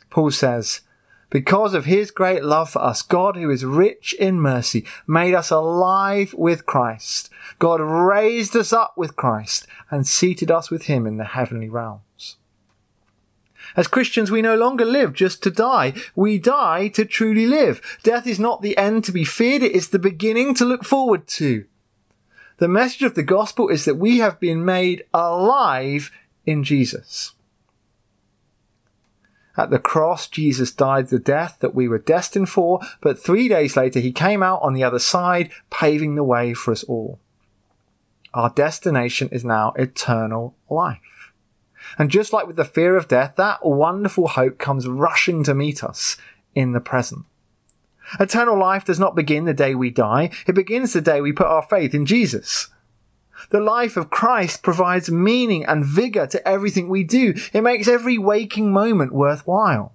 Paul 0.10 0.32
says, 0.32 0.82
because 1.30 1.74
of 1.74 1.86
his 1.86 2.12
great 2.12 2.44
love 2.44 2.70
for 2.70 2.82
us, 2.82 3.02
God, 3.02 3.36
who 3.36 3.50
is 3.50 3.66
rich 3.66 4.14
in 4.14 4.40
mercy, 4.40 4.86
made 5.06 5.34
us 5.34 5.52
alive 5.52 6.34
with 6.34 6.66
Christ. 6.66 7.30
God 7.60 7.82
raised 7.82 8.56
us 8.56 8.72
up 8.72 8.94
with 8.98 9.16
Christ 9.16 9.68
and 9.92 10.08
seated 10.08 10.50
us 10.50 10.72
with 10.72 10.84
him 10.84 11.06
in 11.06 11.18
the 11.18 11.26
heavenly 11.26 11.70
realms. 11.70 12.38
As 13.76 13.88
Christians, 13.88 14.32
we 14.32 14.42
no 14.42 14.56
longer 14.56 14.86
live 14.86 15.14
just 15.14 15.44
to 15.44 15.52
die. 15.52 15.94
We 16.16 16.38
die 16.38 16.88
to 16.90 17.04
truly 17.04 17.46
live. 17.46 17.82
Death 18.04 18.26
is 18.26 18.40
not 18.40 18.62
the 18.62 18.78
end 18.78 19.04
to 19.04 19.12
be 19.12 19.26
feared. 19.26 19.62
It 19.62 19.74
is 19.74 19.90
the 19.90 20.00
beginning 20.00 20.56
to 20.56 20.66
look 20.66 20.86
forward 20.86 21.28
to. 21.28 21.66
The 22.58 22.70
message 22.70 23.04
of 23.04 23.16
the 23.16 23.24
gospel 23.24 23.68
is 23.68 23.86
that 23.86 23.96
we 23.96 24.20
have 24.20 24.40
been 24.40 24.64
made 24.64 25.04
alive 25.14 26.10
in 26.46 26.64
Jesus. 26.64 27.34
At 29.58 29.72
the 29.72 29.80
cross, 29.80 30.28
Jesus 30.28 30.72
died 30.72 31.08
the 31.08 31.18
death 31.18 31.58
that 31.62 31.74
we 31.74 31.88
were 31.88 31.98
destined 31.98 32.50
for, 32.50 32.80
but 33.02 33.20
three 33.20 33.48
days 33.48 33.76
later 33.76 34.00
he 34.00 34.12
came 34.12 34.44
out 34.44 34.62
on 34.62 34.74
the 34.74 34.84
other 34.84 35.00
side, 35.00 35.50
paving 35.72 36.14
the 36.16 36.24
way 36.24 36.54
for 36.54 36.72
us 36.72 36.84
all. 36.84 37.20
Our 38.36 38.52
destination 38.52 39.30
is 39.32 39.44
now 39.44 39.74
eternal 39.76 40.56
life. 40.70 41.34
And 41.98 42.12
just 42.12 42.32
like 42.32 42.46
with 42.46 42.56
the 42.56 42.66
fear 42.66 42.96
of 42.96 43.08
death, 43.08 43.34
that 43.38 43.66
wonderful 43.66 44.28
hope 44.28 44.60
comes 44.60 44.88
rushing 44.88 45.44
to 45.46 45.56
meet 45.56 45.84
us 45.84 46.18
in 46.54 46.74
the 46.74 46.80
present. 46.80 47.26
Eternal 48.20 48.58
life 48.58 48.86
does 48.86 49.00
not 49.00 49.16
begin 49.16 49.46
the 49.46 49.54
day 49.54 49.74
we 49.74 49.90
die, 49.90 50.30
it 50.46 50.54
begins 50.54 50.94
the 50.94 51.02
day 51.02 51.20
we 51.20 51.34
put 51.34 51.48
our 51.48 51.64
faith 51.64 51.94
in 51.96 52.06
Jesus. 52.06 52.68
The 53.50 53.60
life 53.60 53.98
of 53.98 54.10
Christ 54.10 54.63
provides 54.63 55.12
meaning 55.12 55.65
and 55.65 55.86
vigor 55.86 56.27
to 56.27 56.48
everything 56.48 56.89
we 56.89 57.03
do. 57.03 57.34
It 57.53 57.62
makes 57.62 57.88
every 57.88 58.17
waking 58.17 58.72
moment 58.72 59.13
worthwhile. 59.13 59.94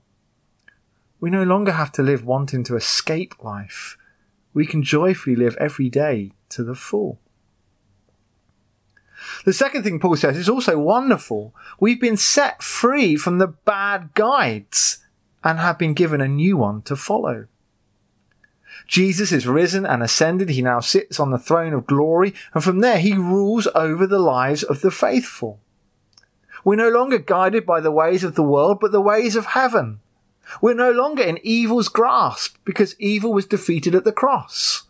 We 1.21 1.31
no 1.31 1.45
longer 1.45 1.73
have 1.73 1.93
to 1.93 2.03
live 2.03 2.25
wanting 2.25 2.65
to 2.65 2.77
escape 2.77 3.43
life. 3.43 3.97
We 4.55 4.67
can 4.67 4.83
joyfully 4.83 5.37
live 5.37 5.57
every 5.59 5.89
day 5.89 6.33
to 6.51 6.65
the 6.65 6.75
full. 6.75 7.21
The 9.45 9.53
second 9.53 9.85
thing 9.85 10.01
Paul 10.01 10.17
says 10.17 10.37
is 10.37 10.49
also 10.49 10.79
wonderful. 10.79 11.55
We've 11.79 12.01
been 12.01 12.17
set 12.17 12.63
free 12.63 13.17
from 13.17 13.39
the 13.39 13.47
bad 13.47 14.15
guides 14.15 14.99
and 15.45 15.59
have 15.59 15.79
been 15.79 15.95
given 15.95 16.21
a 16.21 16.29
new 16.29 16.57
one 16.57 16.83
to 16.83 16.97
follow. 16.97 17.47
Jesus 18.93 19.33
is 19.33 19.47
risen 19.47 19.87
and 19.87 20.03
ascended. 20.03 20.51
He 20.51 20.61
now 20.61 20.81
sits 20.81 21.19
on 21.19 21.31
the 21.31 21.39
throne 21.39 21.73
of 21.73 21.87
glory, 21.87 22.35
and 22.53 22.63
from 22.63 22.81
there 22.81 22.99
he 22.99 23.15
rules 23.15 23.67
over 23.75 24.07
the 24.07 24.19
lives 24.19 24.63
of 24.63 24.83
the 24.83 24.91
faithful. 24.91 25.59
We're 26.63 26.77
no 26.77 26.91
longer 26.91 27.17
guided 27.17 27.65
by 27.65 27.81
the 27.81 27.91
ways 27.91 28.23
of 28.23 28.35
the 28.35 28.43
world, 28.43 28.81
but 28.83 28.93
the 28.93 29.01
ways 29.01 29.35
of 29.35 29.47
heaven. 29.47 30.01
We're 30.61 30.75
no 30.75 30.91
longer 30.91 31.23
in 31.23 31.39
evil's 31.43 31.89
grasp 31.89 32.59
because 32.67 32.95
evil 33.01 33.33
was 33.33 33.47
defeated 33.47 33.95
at 33.95 34.05
the 34.05 34.13
cross. 34.13 34.83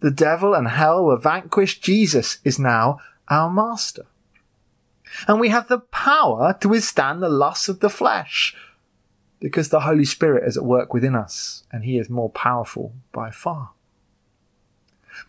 The 0.00 0.10
devil 0.10 0.52
and 0.52 0.66
hell 0.66 1.04
were 1.04 1.16
vanquished. 1.16 1.80
Jesus 1.80 2.38
is 2.42 2.58
now 2.58 2.98
our 3.28 3.48
master. 3.48 4.06
And 5.28 5.38
we 5.38 5.50
have 5.50 5.68
the 5.68 5.78
power 5.78 6.58
to 6.60 6.68
withstand 6.68 7.22
the 7.22 7.28
lusts 7.28 7.68
of 7.68 7.78
the 7.78 7.88
flesh 7.88 8.56
because 9.40 9.68
the 9.68 9.80
Holy 9.80 10.04
Spirit 10.04 10.46
is 10.46 10.56
at 10.56 10.64
work 10.64 10.92
within 10.92 11.14
us 11.14 11.64
and 11.72 11.84
he 11.84 11.98
is 11.98 12.10
more 12.10 12.30
powerful 12.30 12.92
by 13.12 13.30
far. 13.30 13.70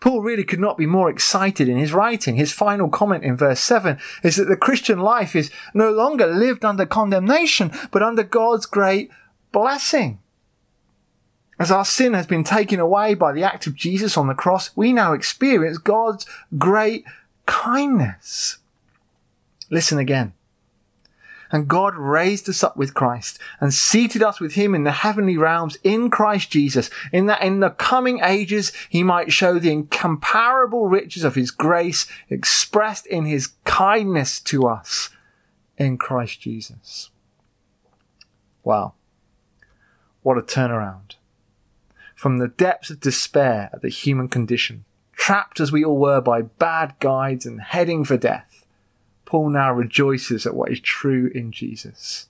Paul 0.00 0.22
really 0.22 0.44
could 0.44 0.60
not 0.60 0.78
be 0.78 0.86
more 0.86 1.10
excited 1.10 1.68
in 1.68 1.76
his 1.76 1.92
writing. 1.92 2.36
His 2.36 2.52
final 2.52 2.88
comment 2.88 3.24
in 3.24 3.36
verse 3.36 3.60
7 3.60 3.98
is 4.22 4.36
that 4.36 4.44
the 4.44 4.56
Christian 4.56 5.00
life 5.00 5.34
is 5.34 5.50
no 5.74 5.90
longer 5.90 6.26
lived 6.26 6.64
under 6.64 6.86
condemnation, 6.86 7.72
but 7.90 8.02
under 8.02 8.22
God's 8.22 8.66
great 8.66 9.10
blessing. 9.52 10.20
As 11.58 11.70
our 11.70 11.84
sin 11.84 12.14
has 12.14 12.26
been 12.26 12.44
taken 12.44 12.80
away 12.80 13.14
by 13.14 13.32
the 13.32 13.42
act 13.42 13.66
of 13.66 13.74
Jesus 13.74 14.16
on 14.16 14.28
the 14.28 14.34
cross, 14.34 14.70
we 14.76 14.92
now 14.92 15.12
experience 15.12 15.76
God's 15.76 16.24
great 16.56 17.04
kindness. 17.46 18.58
Listen 19.70 19.98
again. 19.98 20.32
And 21.52 21.68
God 21.68 21.96
raised 21.96 22.48
us 22.48 22.62
up 22.62 22.76
with 22.76 22.94
Christ 22.94 23.38
and 23.60 23.74
seated 23.74 24.22
us 24.22 24.40
with 24.40 24.54
him 24.54 24.74
in 24.74 24.84
the 24.84 24.92
heavenly 24.92 25.36
realms 25.36 25.76
in 25.82 26.10
Christ 26.10 26.50
Jesus, 26.50 26.90
in 27.12 27.26
that 27.26 27.42
in 27.42 27.60
the 27.60 27.70
coming 27.70 28.20
ages 28.22 28.72
he 28.88 29.02
might 29.02 29.32
show 29.32 29.58
the 29.58 29.72
incomparable 29.72 30.86
riches 30.86 31.24
of 31.24 31.34
his 31.34 31.50
grace 31.50 32.06
expressed 32.28 33.06
in 33.06 33.24
his 33.24 33.48
kindness 33.64 34.40
to 34.40 34.66
us 34.66 35.10
in 35.76 35.98
Christ 35.98 36.40
Jesus. 36.40 37.10
Wow. 38.62 38.94
What 40.22 40.38
a 40.38 40.42
turnaround. 40.42 41.14
From 42.14 42.38
the 42.38 42.48
depths 42.48 42.90
of 42.90 43.00
despair 43.00 43.70
at 43.72 43.80
the 43.80 43.88
human 43.88 44.28
condition, 44.28 44.84
trapped 45.12 45.58
as 45.58 45.72
we 45.72 45.84
all 45.84 45.96
were 45.96 46.20
by 46.20 46.42
bad 46.42 46.94
guides 47.00 47.46
and 47.46 47.60
heading 47.60 48.04
for 48.04 48.16
death, 48.16 48.49
Paul 49.30 49.50
now 49.50 49.72
rejoices 49.72 50.44
at 50.44 50.56
what 50.56 50.72
is 50.72 50.80
true 50.80 51.30
in 51.32 51.52
Jesus. 51.52 52.26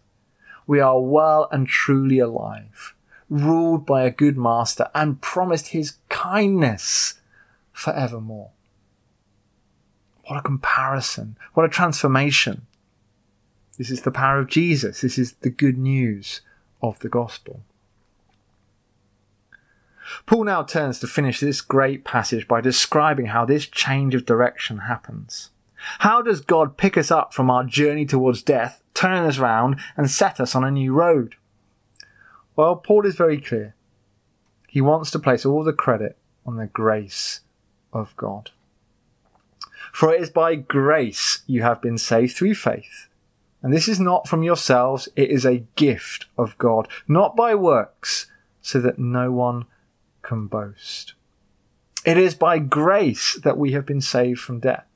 We 0.67 0.81
are 0.81 1.01
well 1.01 1.49
and 1.51 1.67
truly 1.67 2.19
alive, 2.19 2.95
ruled 3.31 3.87
by 3.87 4.03
a 4.03 4.11
good 4.11 4.37
master 4.37 4.91
and 4.95 5.19
promised 5.19 5.69
his 5.69 5.95
kindness 6.11 7.15
forevermore. 7.73 8.51
What 10.27 10.41
a 10.41 10.43
comparison. 10.43 11.39
What 11.55 11.65
a 11.65 11.71
transformation. 11.71 12.67
This 13.79 13.91
is 13.91 14.03
the 14.03 14.11
power 14.11 14.39
of 14.39 14.49
Jesus. 14.49 15.01
This 15.01 15.17
is 15.17 15.33
the 15.41 15.49
good 15.49 15.79
news 15.79 16.43
of 16.83 16.99
the 16.99 17.09
gospel. 17.09 17.63
Paul 20.27 20.45
now 20.45 20.65
turns 20.65 20.99
to 20.99 21.07
finish 21.07 21.41
this 21.41 21.63
great 21.63 22.05
passage 22.05 22.47
by 22.47 22.61
describing 22.61 23.27
how 23.29 23.47
this 23.47 23.67
change 23.67 24.15
of 24.15 24.27
direction 24.27 24.81
happens. 24.81 25.49
How 26.01 26.23
does 26.23 26.41
God 26.41 26.77
pick 26.77 26.97
us 26.97 27.11
up 27.11 27.33
from 27.33 27.51
our 27.51 27.65
journey 27.65 28.05
towards 28.07 28.43
death, 28.43 28.83
turn 28.95 29.25
us 29.27 29.39
round, 29.39 29.81
and 29.97 30.11
set 30.11 30.41
us 30.41 30.55
on 30.55 30.65
a 30.65 30.71
new 30.71 30.93
road? 30.93 31.37
Well, 32.57 32.77
Paul 32.77 33.07
is 33.07 33.15
very 33.15 33.41
clear. 33.41 33.75
He 34.69 34.81
wants 34.81 35.11
to 35.13 35.19
place 35.19 35.47
all 35.47 35.65
the 35.65 35.73
credit 35.73 36.17
on 36.47 36.57
the 36.57 36.67
grace 36.67 37.41
of 37.93 38.17
God. 38.17 38.51
For 39.93 40.13
it 40.13 40.21
is 40.21 40.31
by 40.31 40.55
grace 40.55 41.43
you 41.47 41.63
have 41.63 41.81
been 41.81 41.99
saved 41.99 42.37
through 42.37 42.55
faith. 42.55 43.09
And 43.63 43.73
this 43.73 43.89
is 43.89 44.01
not 44.01 44.29
from 44.29 44.43
yourselves, 44.43 45.09
it 45.17 45.31
is 45.31 45.45
a 45.45 45.65
gift 45.77 46.27
of 46.39 46.57
God, 46.57 46.89
not 47.07 47.37
by 47.37 47.55
works, 47.55 48.27
so 48.63 48.81
that 48.81 48.99
no 48.99 49.31
one 49.33 49.67
can 50.23 50.47
boast. 50.47 51.15
It 52.05 52.17
is 52.17 52.35
by 52.35 52.59
grace 52.59 53.39
that 53.43 53.59
we 53.59 53.73
have 53.73 53.85
been 53.85 54.01
saved 54.01 54.41
from 54.41 54.61
death. 54.61 54.87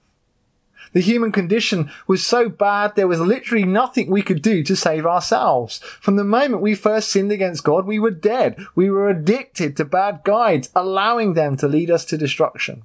The 0.95 1.01
human 1.01 1.33
condition 1.33 1.91
was 2.07 2.25
so 2.25 2.49
bad 2.49 2.95
there 2.95 3.09
was 3.09 3.21
literally 3.21 3.65
nothing 3.65 4.11
we 4.11 4.23
could 4.23 4.41
do 4.41 4.63
to 4.63 4.77
save 4.77 5.05
ourselves. 5.05 5.81
From 6.01 6.15
the 6.15 6.25
moment 6.25 6.63
we 6.63 6.77
first 6.77 7.11
sinned 7.11 7.33
against 7.33 7.65
God, 7.65 7.85
we 7.85 7.99
were 7.99 8.13
dead. 8.13 8.65
We 8.77 8.89
were 8.89 9.11
addicted 9.11 9.77
to 9.77 9.85
bad 9.85 10.21
guides, 10.25 10.71
allowing 10.75 11.35
them 11.35 11.57
to 11.59 11.69
lead 11.69 11.91
us 11.91 12.05
to 12.07 12.17
destruction. 12.17 12.85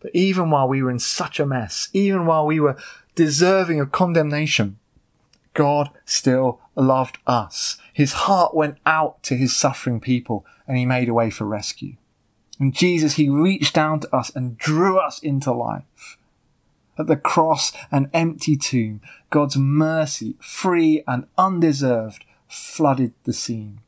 But 0.00 0.10
even 0.12 0.50
while 0.50 0.68
we 0.68 0.82
were 0.82 0.90
in 0.90 0.98
such 0.98 1.38
a 1.38 1.46
mess, 1.46 1.88
even 1.92 2.26
while 2.26 2.46
we 2.46 2.58
were 2.58 2.76
deserving 3.14 3.78
of 3.78 3.92
condemnation, 3.92 4.78
God 5.54 5.90
still 6.04 6.60
loved 6.74 7.18
us. 7.28 7.78
His 7.92 8.12
heart 8.12 8.54
went 8.54 8.78
out 8.84 9.22
to 9.24 9.36
his 9.36 9.56
suffering 9.56 10.00
people 10.00 10.44
and 10.66 10.76
he 10.76 10.84
made 10.84 11.08
a 11.08 11.14
way 11.14 11.30
for 11.30 11.44
rescue. 11.44 11.94
And 12.58 12.74
Jesus, 12.74 13.14
he 13.14 13.28
reached 13.28 13.74
down 13.74 14.00
to 14.00 14.16
us 14.16 14.34
and 14.34 14.58
drew 14.58 14.98
us 14.98 15.18
into 15.20 15.52
life. 15.52 16.18
At 16.98 17.06
the 17.06 17.16
cross 17.16 17.72
and 17.92 18.10
empty 18.12 18.56
tomb, 18.56 19.00
God's 19.30 19.56
mercy, 19.56 20.34
free 20.40 21.04
and 21.06 21.26
undeserved, 21.36 22.24
flooded 22.48 23.12
the 23.24 23.32
scene. 23.32 23.80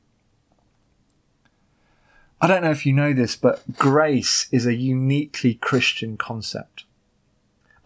I 2.41 2.47
don't 2.47 2.63
know 2.63 2.71
if 2.71 2.87
you 2.87 2.93
know 2.93 3.13
this, 3.13 3.37
but 3.37 3.77
grace 3.77 4.49
is 4.51 4.65
a 4.65 4.75
uniquely 4.75 5.55
Christian 5.55 6.17
concept. 6.17 6.85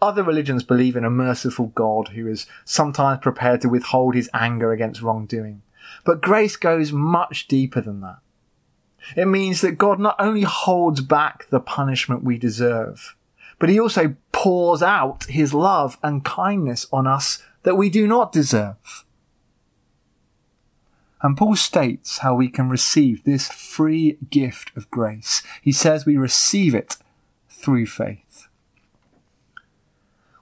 Other 0.01 0.23
religions 0.23 0.63
believe 0.63 0.95
in 0.95 1.03
a 1.03 1.09
merciful 1.09 1.67
God 1.67 2.09
who 2.09 2.27
is 2.27 2.45
sometimes 2.63 3.21
prepared 3.21 3.61
to 3.61 3.69
withhold 3.69 4.13
his 4.13 4.29
anger 4.33 4.71
against 4.71 5.01
wrongdoing. 5.01 5.61
But 6.05 6.21
grace 6.21 6.55
goes 6.55 6.91
much 6.91 7.47
deeper 7.47 7.81
than 7.81 8.01
that. 8.01 8.19
It 9.15 9.27
means 9.27 9.61
that 9.61 9.77
God 9.77 9.99
not 9.99 10.15
only 10.19 10.41
holds 10.41 11.01
back 11.01 11.47
the 11.49 11.59
punishment 11.59 12.23
we 12.23 12.37
deserve, 12.37 13.15
but 13.59 13.69
he 13.69 13.79
also 13.79 14.15
pours 14.31 14.81
out 14.81 15.25
his 15.25 15.53
love 15.53 15.97
and 16.03 16.25
kindness 16.25 16.87
on 16.91 17.07
us 17.07 17.41
that 17.63 17.75
we 17.75 17.89
do 17.89 18.07
not 18.07 18.31
deserve. 18.31 19.05
And 21.21 21.37
Paul 21.37 21.55
states 21.55 22.19
how 22.19 22.35
we 22.35 22.49
can 22.49 22.69
receive 22.69 23.23
this 23.23 23.47
free 23.47 24.17
gift 24.29 24.75
of 24.75 24.91
grace. 24.91 25.41
He 25.61 25.71
says 25.71 26.05
we 26.05 26.17
receive 26.17 26.75
it 26.75 26.97
through 27.49 27.87
faith. 27.87 28.47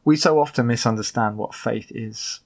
We 0.03 0.17
so 0.17 0.39
often 0.39 0.67
misunderstand 0.67 1.37
what 1.37 1.55
faith 1.55 1.91
is. 1.95 2.41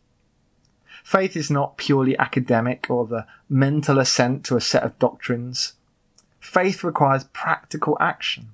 Faith 1.03 1.35
is 1.35 1.49
not 1.49 1.77
purely 1.77 2.17
academic 2.19 2.87
or 2.89 3.07
the 3.07 3.25
mental 3.49 3.97
assent 3.97 4.43
to 4.45 4.57
a 4.57 4.61
set 4.61 4.83
of 4.83 4.99
doctrines. 4.99 5.73
Faith 6.39 6.83
requires 6.83 7.25
practical 7.25 7.97
action. 7.99 8.49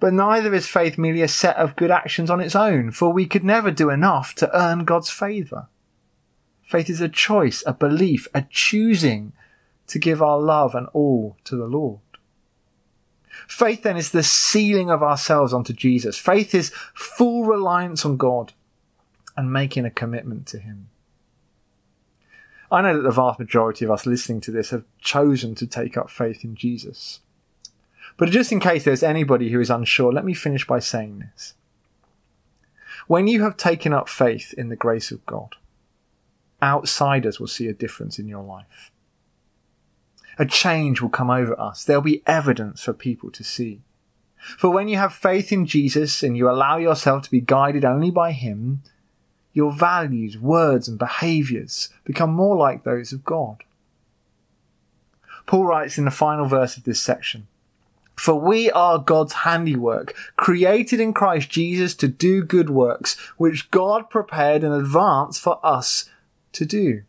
But 0.00 0.12
neither 0.12 0.54
is 0.54 0.66
faith 0.66 0.96
merely 0.96 1.22
a 1.22 1.28
set 1.28 1.56
of 1.56 1.76
good 1.76 1.90
actions 1.90 2.30
on 2.30 2.40
its 2.40 2.54
own, 2.54 2.92
for 2.92 3.12
we 3.12 3.26
could 3.26 3.44
never 3.44 3.70
do 3.70 3.90
enough 3.90 4.34
to 4.36 4.56
earn 4.56 4.84
God's 4.84 5.10
favour. 5.10 5.68
Faith 6.62 6.88
is 6.88 7.00
a 7.00 7.08
choice, 7.08 7.64
a 7.66 7.72
belief, 7.72 8.28
a 8.34 8.42
choosing 8.50 9.32
to 9.88 9.98
give 9.98 10.22
our 10.22 10.38
love 10.38 10.74
and 10.74 10.86
all 10.92 11.36
to 11.44 11.56
the 11.56 11.66
Lord. 11.66 12.00
Faith 13.46 13.82
then 13.82 13.96
is 13.96 14.10
the 14.10 14.22
sealing 14.22 14.90
of 14.90 15.02
ourselves 15.02 15.52
onto 15.52 15.72
Jesus. 15.72 16.18
Faith 16.18 16.54
is 16.54 16.70
full 16.94 17.44
reliance 17.44 18.04
on 18.04 18.16
God 18.16 18.52
and 19.36 19.52
making 19.52 19.84
a 19.84 19.90
commitment 19.90 20.46
to 20.48 20.58
Him. 20.58 20.90
I 22.70 22.82
know 22.82 22.96
that 22.96 23.02
the 23.02 23.10
vast 23.10 23.38
majority 23.38 23.84
of 23.84 23.90
us 23.90 24.06
listening 24.06 24.40
to 24.42 24.50
this 24.50 24.70
have 24.70 24.84
chosen 25.00 25.54
to 25.56 25.66
take 25.66 25.96
up 25.96 26.10
faith 26.10 26.44
in 26.44 26.54
Jesus. 26.54 27.20
But 28.16 28.30
just 28.30 28.52
in 28.52 28.60
case 28.60 28.84
there's 28.84 29.02
anybody 29.02 29.50
who 29.50 29.60
is 29.60 29.70
unsure, 29.70 30.12
let 30.12 30.24
me 30.24 30.34
finish 30.34 30.66
by 30.66 30.80
saying 30.80 31.20
this. 31.20 31.54
When 33.06 33.26
you 33.26 33.42
have 33.42 33.56
taken 33.56 33.92
up 33.92 34.08
faith 34.08 34.52
in 34.58 34.68
the 34.68 34.76
grace 34.76 35.10
of 35.10 35.24
God, 35.24 35.54
outsiders 36.62 37.40
will 37.40 37.46
see 37.46 37.68
a 37.68 37.72
difference 37.72 38.18
in 38.18 38.28
your 38.28 38.42
life 38.42 38.90
a 40.38 40.46
change 40.46 41.00
will 41.00 41.08
come 41.08 41.30
over 41.30 41.58
us. 41.60 41.84
There'll 41.84 42.00
be 42.00 42.22
evidence 42.26 42.84
for 42.84 42.92
people 42.92 43.30
to 43.32 43.42
see. 43.42 43.82
For 44.56 44.70
when 44.70 44.86
you 44.86 44.96
have 44.96 45.12
faith 45.12 45.50
in 45.50 45.66
Jesus 45.66 46.22
and 46.22 46.36
you 46.36 46.48
allow 46.48 46.76
yourself 46.76 47.24
to 47.24 47.30
be 47.30 47.40
guided 47.40 47.84
only 47.84 48.12
by 48.12 48.30
Him, 48.30 48.82
your 49.58 49.72
values, 49.72 50.38
words, 50.38 50.88
and 50.88 50.98
behaviours 50.98 51.88
become 52.04 52.30
more 52.30 52.56
like 52.56 52.84
those 52.84 53.12
of 53.12 53.24
God. 53.24 53.64
Paul 55.46 55.66
writes 55.66 55.98
in 55.98 56.04
the 56.04 56.12
final 56.12 56.46
verse 56.46 56.76
of 56.76 56.84
this 56.84 57.02
section 57.02 57.48
For 58.14 58.36
we 58.40 58.70
are 58.70 59.00
God's 59.00 59.32
handiwork, 59.32 60.14
created 60.36 61.00
in 61.00 61.12
Christ 61.12 61.50
Jesus 61.50 61.94
to 61.96 62.06
do 62.06 62.44
good 62.44 62.70
works, 62.70 63.18
which 63.36 63.70
God 63.72 64.08
prepared 64.08 64.62
in 64.62 64.70
advance 64.70 65.38
for 65.38 65.58
us 65.66 66.08
to 66.52 66.64
do. 66.64 67.02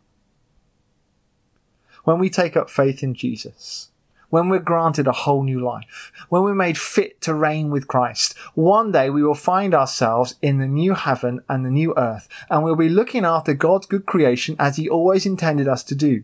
When 2.04 2.18
we 2.18 2.32
take 2.32 2.58
up 2.58 2.72
faith 2.72 3.04
in 3.04 3.14
Jesus, 3.14 3.90
when 4.30 4.50
we're 4.50 4.60
granted 4.60 5.08
a 5.08 5.12
whole 5.12 5.44
new 5.44 5.60
life, 5.60 6.12
when 6.30 6.44
we're 6.44 6.56
made 6.56 6.78
fit 6.78 7.20
to 7.22 7.34
reign 7.34 7.70
with 7.70 7.88
Christ, 7.88 8.38
one 8.54 8.92
day 8.92 9.10
we 9.10 9.24
will 9.24 9.36
find 9.36 9.74
ourselves 9.74 10.36
in 10.42 10.60
the 10.60 10.68
new 10.68 10.94
heaven 10.94 11.42
and 11.50 11.66
the 11.66 11.72
new 11.72 11.94
earth, 11.98 12.28
and 12.50 12.64
we'll 12.64 12.76
be 12.76 12.90
looking 12.90 13.26
after 13.26 13.54
God's 13.54 13.88
good 13.88 14.06
creation 14.06 14.56
as 14.60 14.78
He 14.78 14.88
always 14.88 15.26
intended 15.26 15.68
us 15.68 15.84
to 15.86 15.96
do. 15.96 16.24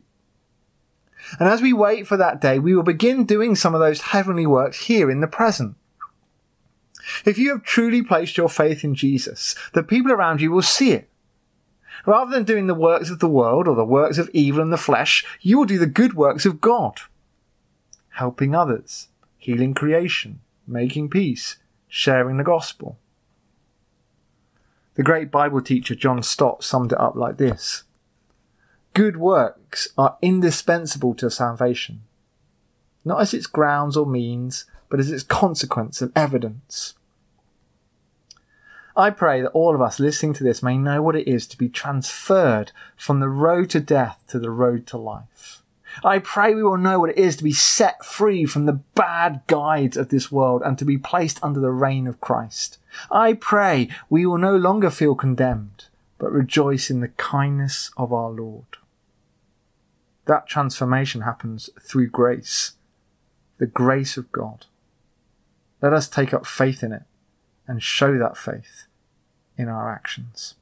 And 1.40 1.50
as 1.50 1.62
we 1.62 1.74
wait 1.74 2.06
for 2.06 2.18
that 2.18 2.40
day, 2.40 2.60
we 2.60 2.76
will 2.76 2.84
begin 2.84 3.26
doing 3.26 3.56
some 3.56 3.74
of 3.74 3.82
those 3.82 4.02
heavenly 4.02 4.46
works 4.46 4.86
here 4.86 5.10
in 5.10 5.22
the 5.22 5.28
present. 5.28 5.76
If 7.26 7.38
you 7.38 7.50
have 7.52 7.64
truly 7.64 8.04
placed 8.04 8.38
your 8.38 8.50
faith 8.50 8.84
in 8.84 8.96
Jesus, 8.96 9.56
the 9.74 9.84
people 9.84 10.12
around 10.12 10.42
you 10.42 10.52
will 10.52 10.62
see 10.62 10.92
it. 10.92 11.10
Rather 12.06 12.30
than 12.30 12.44
doing 12.44 12.68
the 12.68 12.76
works 12.76 13.10
of 13.10 13.20
the 13.20 13.30
world 13.30 13.68
or 13.68 13.76
the 13.76 13.86
works 13.86 14.20
of 14.20 14.30
evil 14.34 14.62
and 14.62 14.72
the 14.72 14.78
flesh, 14.78 15.26
you 15.42 15.58
will 15.58 15.66
do 15.66 15.80
the 15.80 15.88
good 15.88 16.14
works 16.14 16.46
of 16.46 16.62
God 16.62 17.02
helping 18.16 18.56
others, 18.56 19.10
healing 19.38 19.74
creation, 19.74 20.40
making 20.66 21.10
peace, 21.10 21.58
sharing 21.88 22.38
the 22.38 22.44
gospel. 22.44 22.98
The 24.96 25.04
great 25.04 25.30
Bible 25.30 25.62
teacher 25.62 25.96
John 25.96 26.24
Stott 26.24 26.64
summed 26.64 26.94
it 26.94 27.00
up 27.00 27.16
like 27.16 27.38
this 27.38 27.84
Good 28.94 29.18
works 29.18 29.90
are 29.98 30.18
indispensable 30.22 31.14
to 31.16 31.30
salvation, 31.30 32.04
not 33.04 33.20
as 33.20 33.34
its 33.34 33.48
grounds 33.48 33.98
or 33.98 34.06
means, 34.06 34.66
but 34.90 35.00
as 35.00 35.12
its 35.12 35.24
consequence 35.24 36.02
and 36.02 36.14
evidence. 36.16 36.94
I 38.96 39.10
pray 39.10 39.42
that 39.42 39.50
all 39.50 39.76
of 39.76 39.82
us 39.82 40.00
listening 40.00 40.32
to 40.36 40.46
this 40.46 40.64
may 40.64 40.78
know 40.78 41.02
what 41.02 41.18
it 41.18 41.28
is 41.28 41.46
to 41.48 41.58
be 41.58 41.68
transferred 41.68 42.72
from 42.96 43.20
the 43.20 43.28
road 43.28 43.70
to 43.72 43.82
death 43.82 44.24
to 44.30 44.40
the 44.40 44.50
road 44.50 44.88
to 44.88 44.98
life. 44.98 45.62
I 46.04 46.20
pray 46.20 46.54
we 46.54 46.64
will 46.64 46.78
know 46.78 47.00
what 47.00 47.10
it 47.10 47.18
is 47.18 47.36
to 47.38 47.44
be 47.44 47.54
set 47.54 48.04
free 48.04 48.46
from 48.46 48.66
the 48.66 48.82
bad 48.96 49.42
guides 49.48 49.98
of 49.98 50.10
this 50.10 50.32
world 50.32 50.62
and 50.66 50.78
to 50.78 50.86
be 50.86 50.98
placed 50.98 51.44
under 51.44 51.60
the 51.60 51.72
reign 51.72 52.08
of 52.08 52.22
Christ. 52.22 52.78
I 53.12 53.34
pray 53.34 53.90
we 54.10 54.26
will 54.26 54.38
no 54.38 54.56
longer 54.56 54.90
feel 54.90 55.16
condemned, 55.16 55.86
but 56.18 56.32
rejoice 56.32 56.90
in 56.90 57.00
the 57.00 57.10
kindness 57.10 57.92
of 57.98 58.12
our 58.12 58.30
Lord. 58.30 58.66
That 60.26 60.48
transformation 60.48 61.22
happens 61.22 61.70
through 61.80 62.10
grace, 62.10 62.74
the 63.58 63.68
grace 63.68 64.18
of 64.18 64.32
God. 64.32 64.66
Let 65.82 65.94
us 65.94 66.10
take 66.10 66.34
up 66.34 66.46
faith 66.46 66.84
in 66.84 66.92
it 66.92 67.04
and 67.68 67.82
show 67.82 68.18
that 68.18 68.38
faith 68.38 68.88
in 69.58 69.70
our 69.70 69.92
actions. 69.92 70.56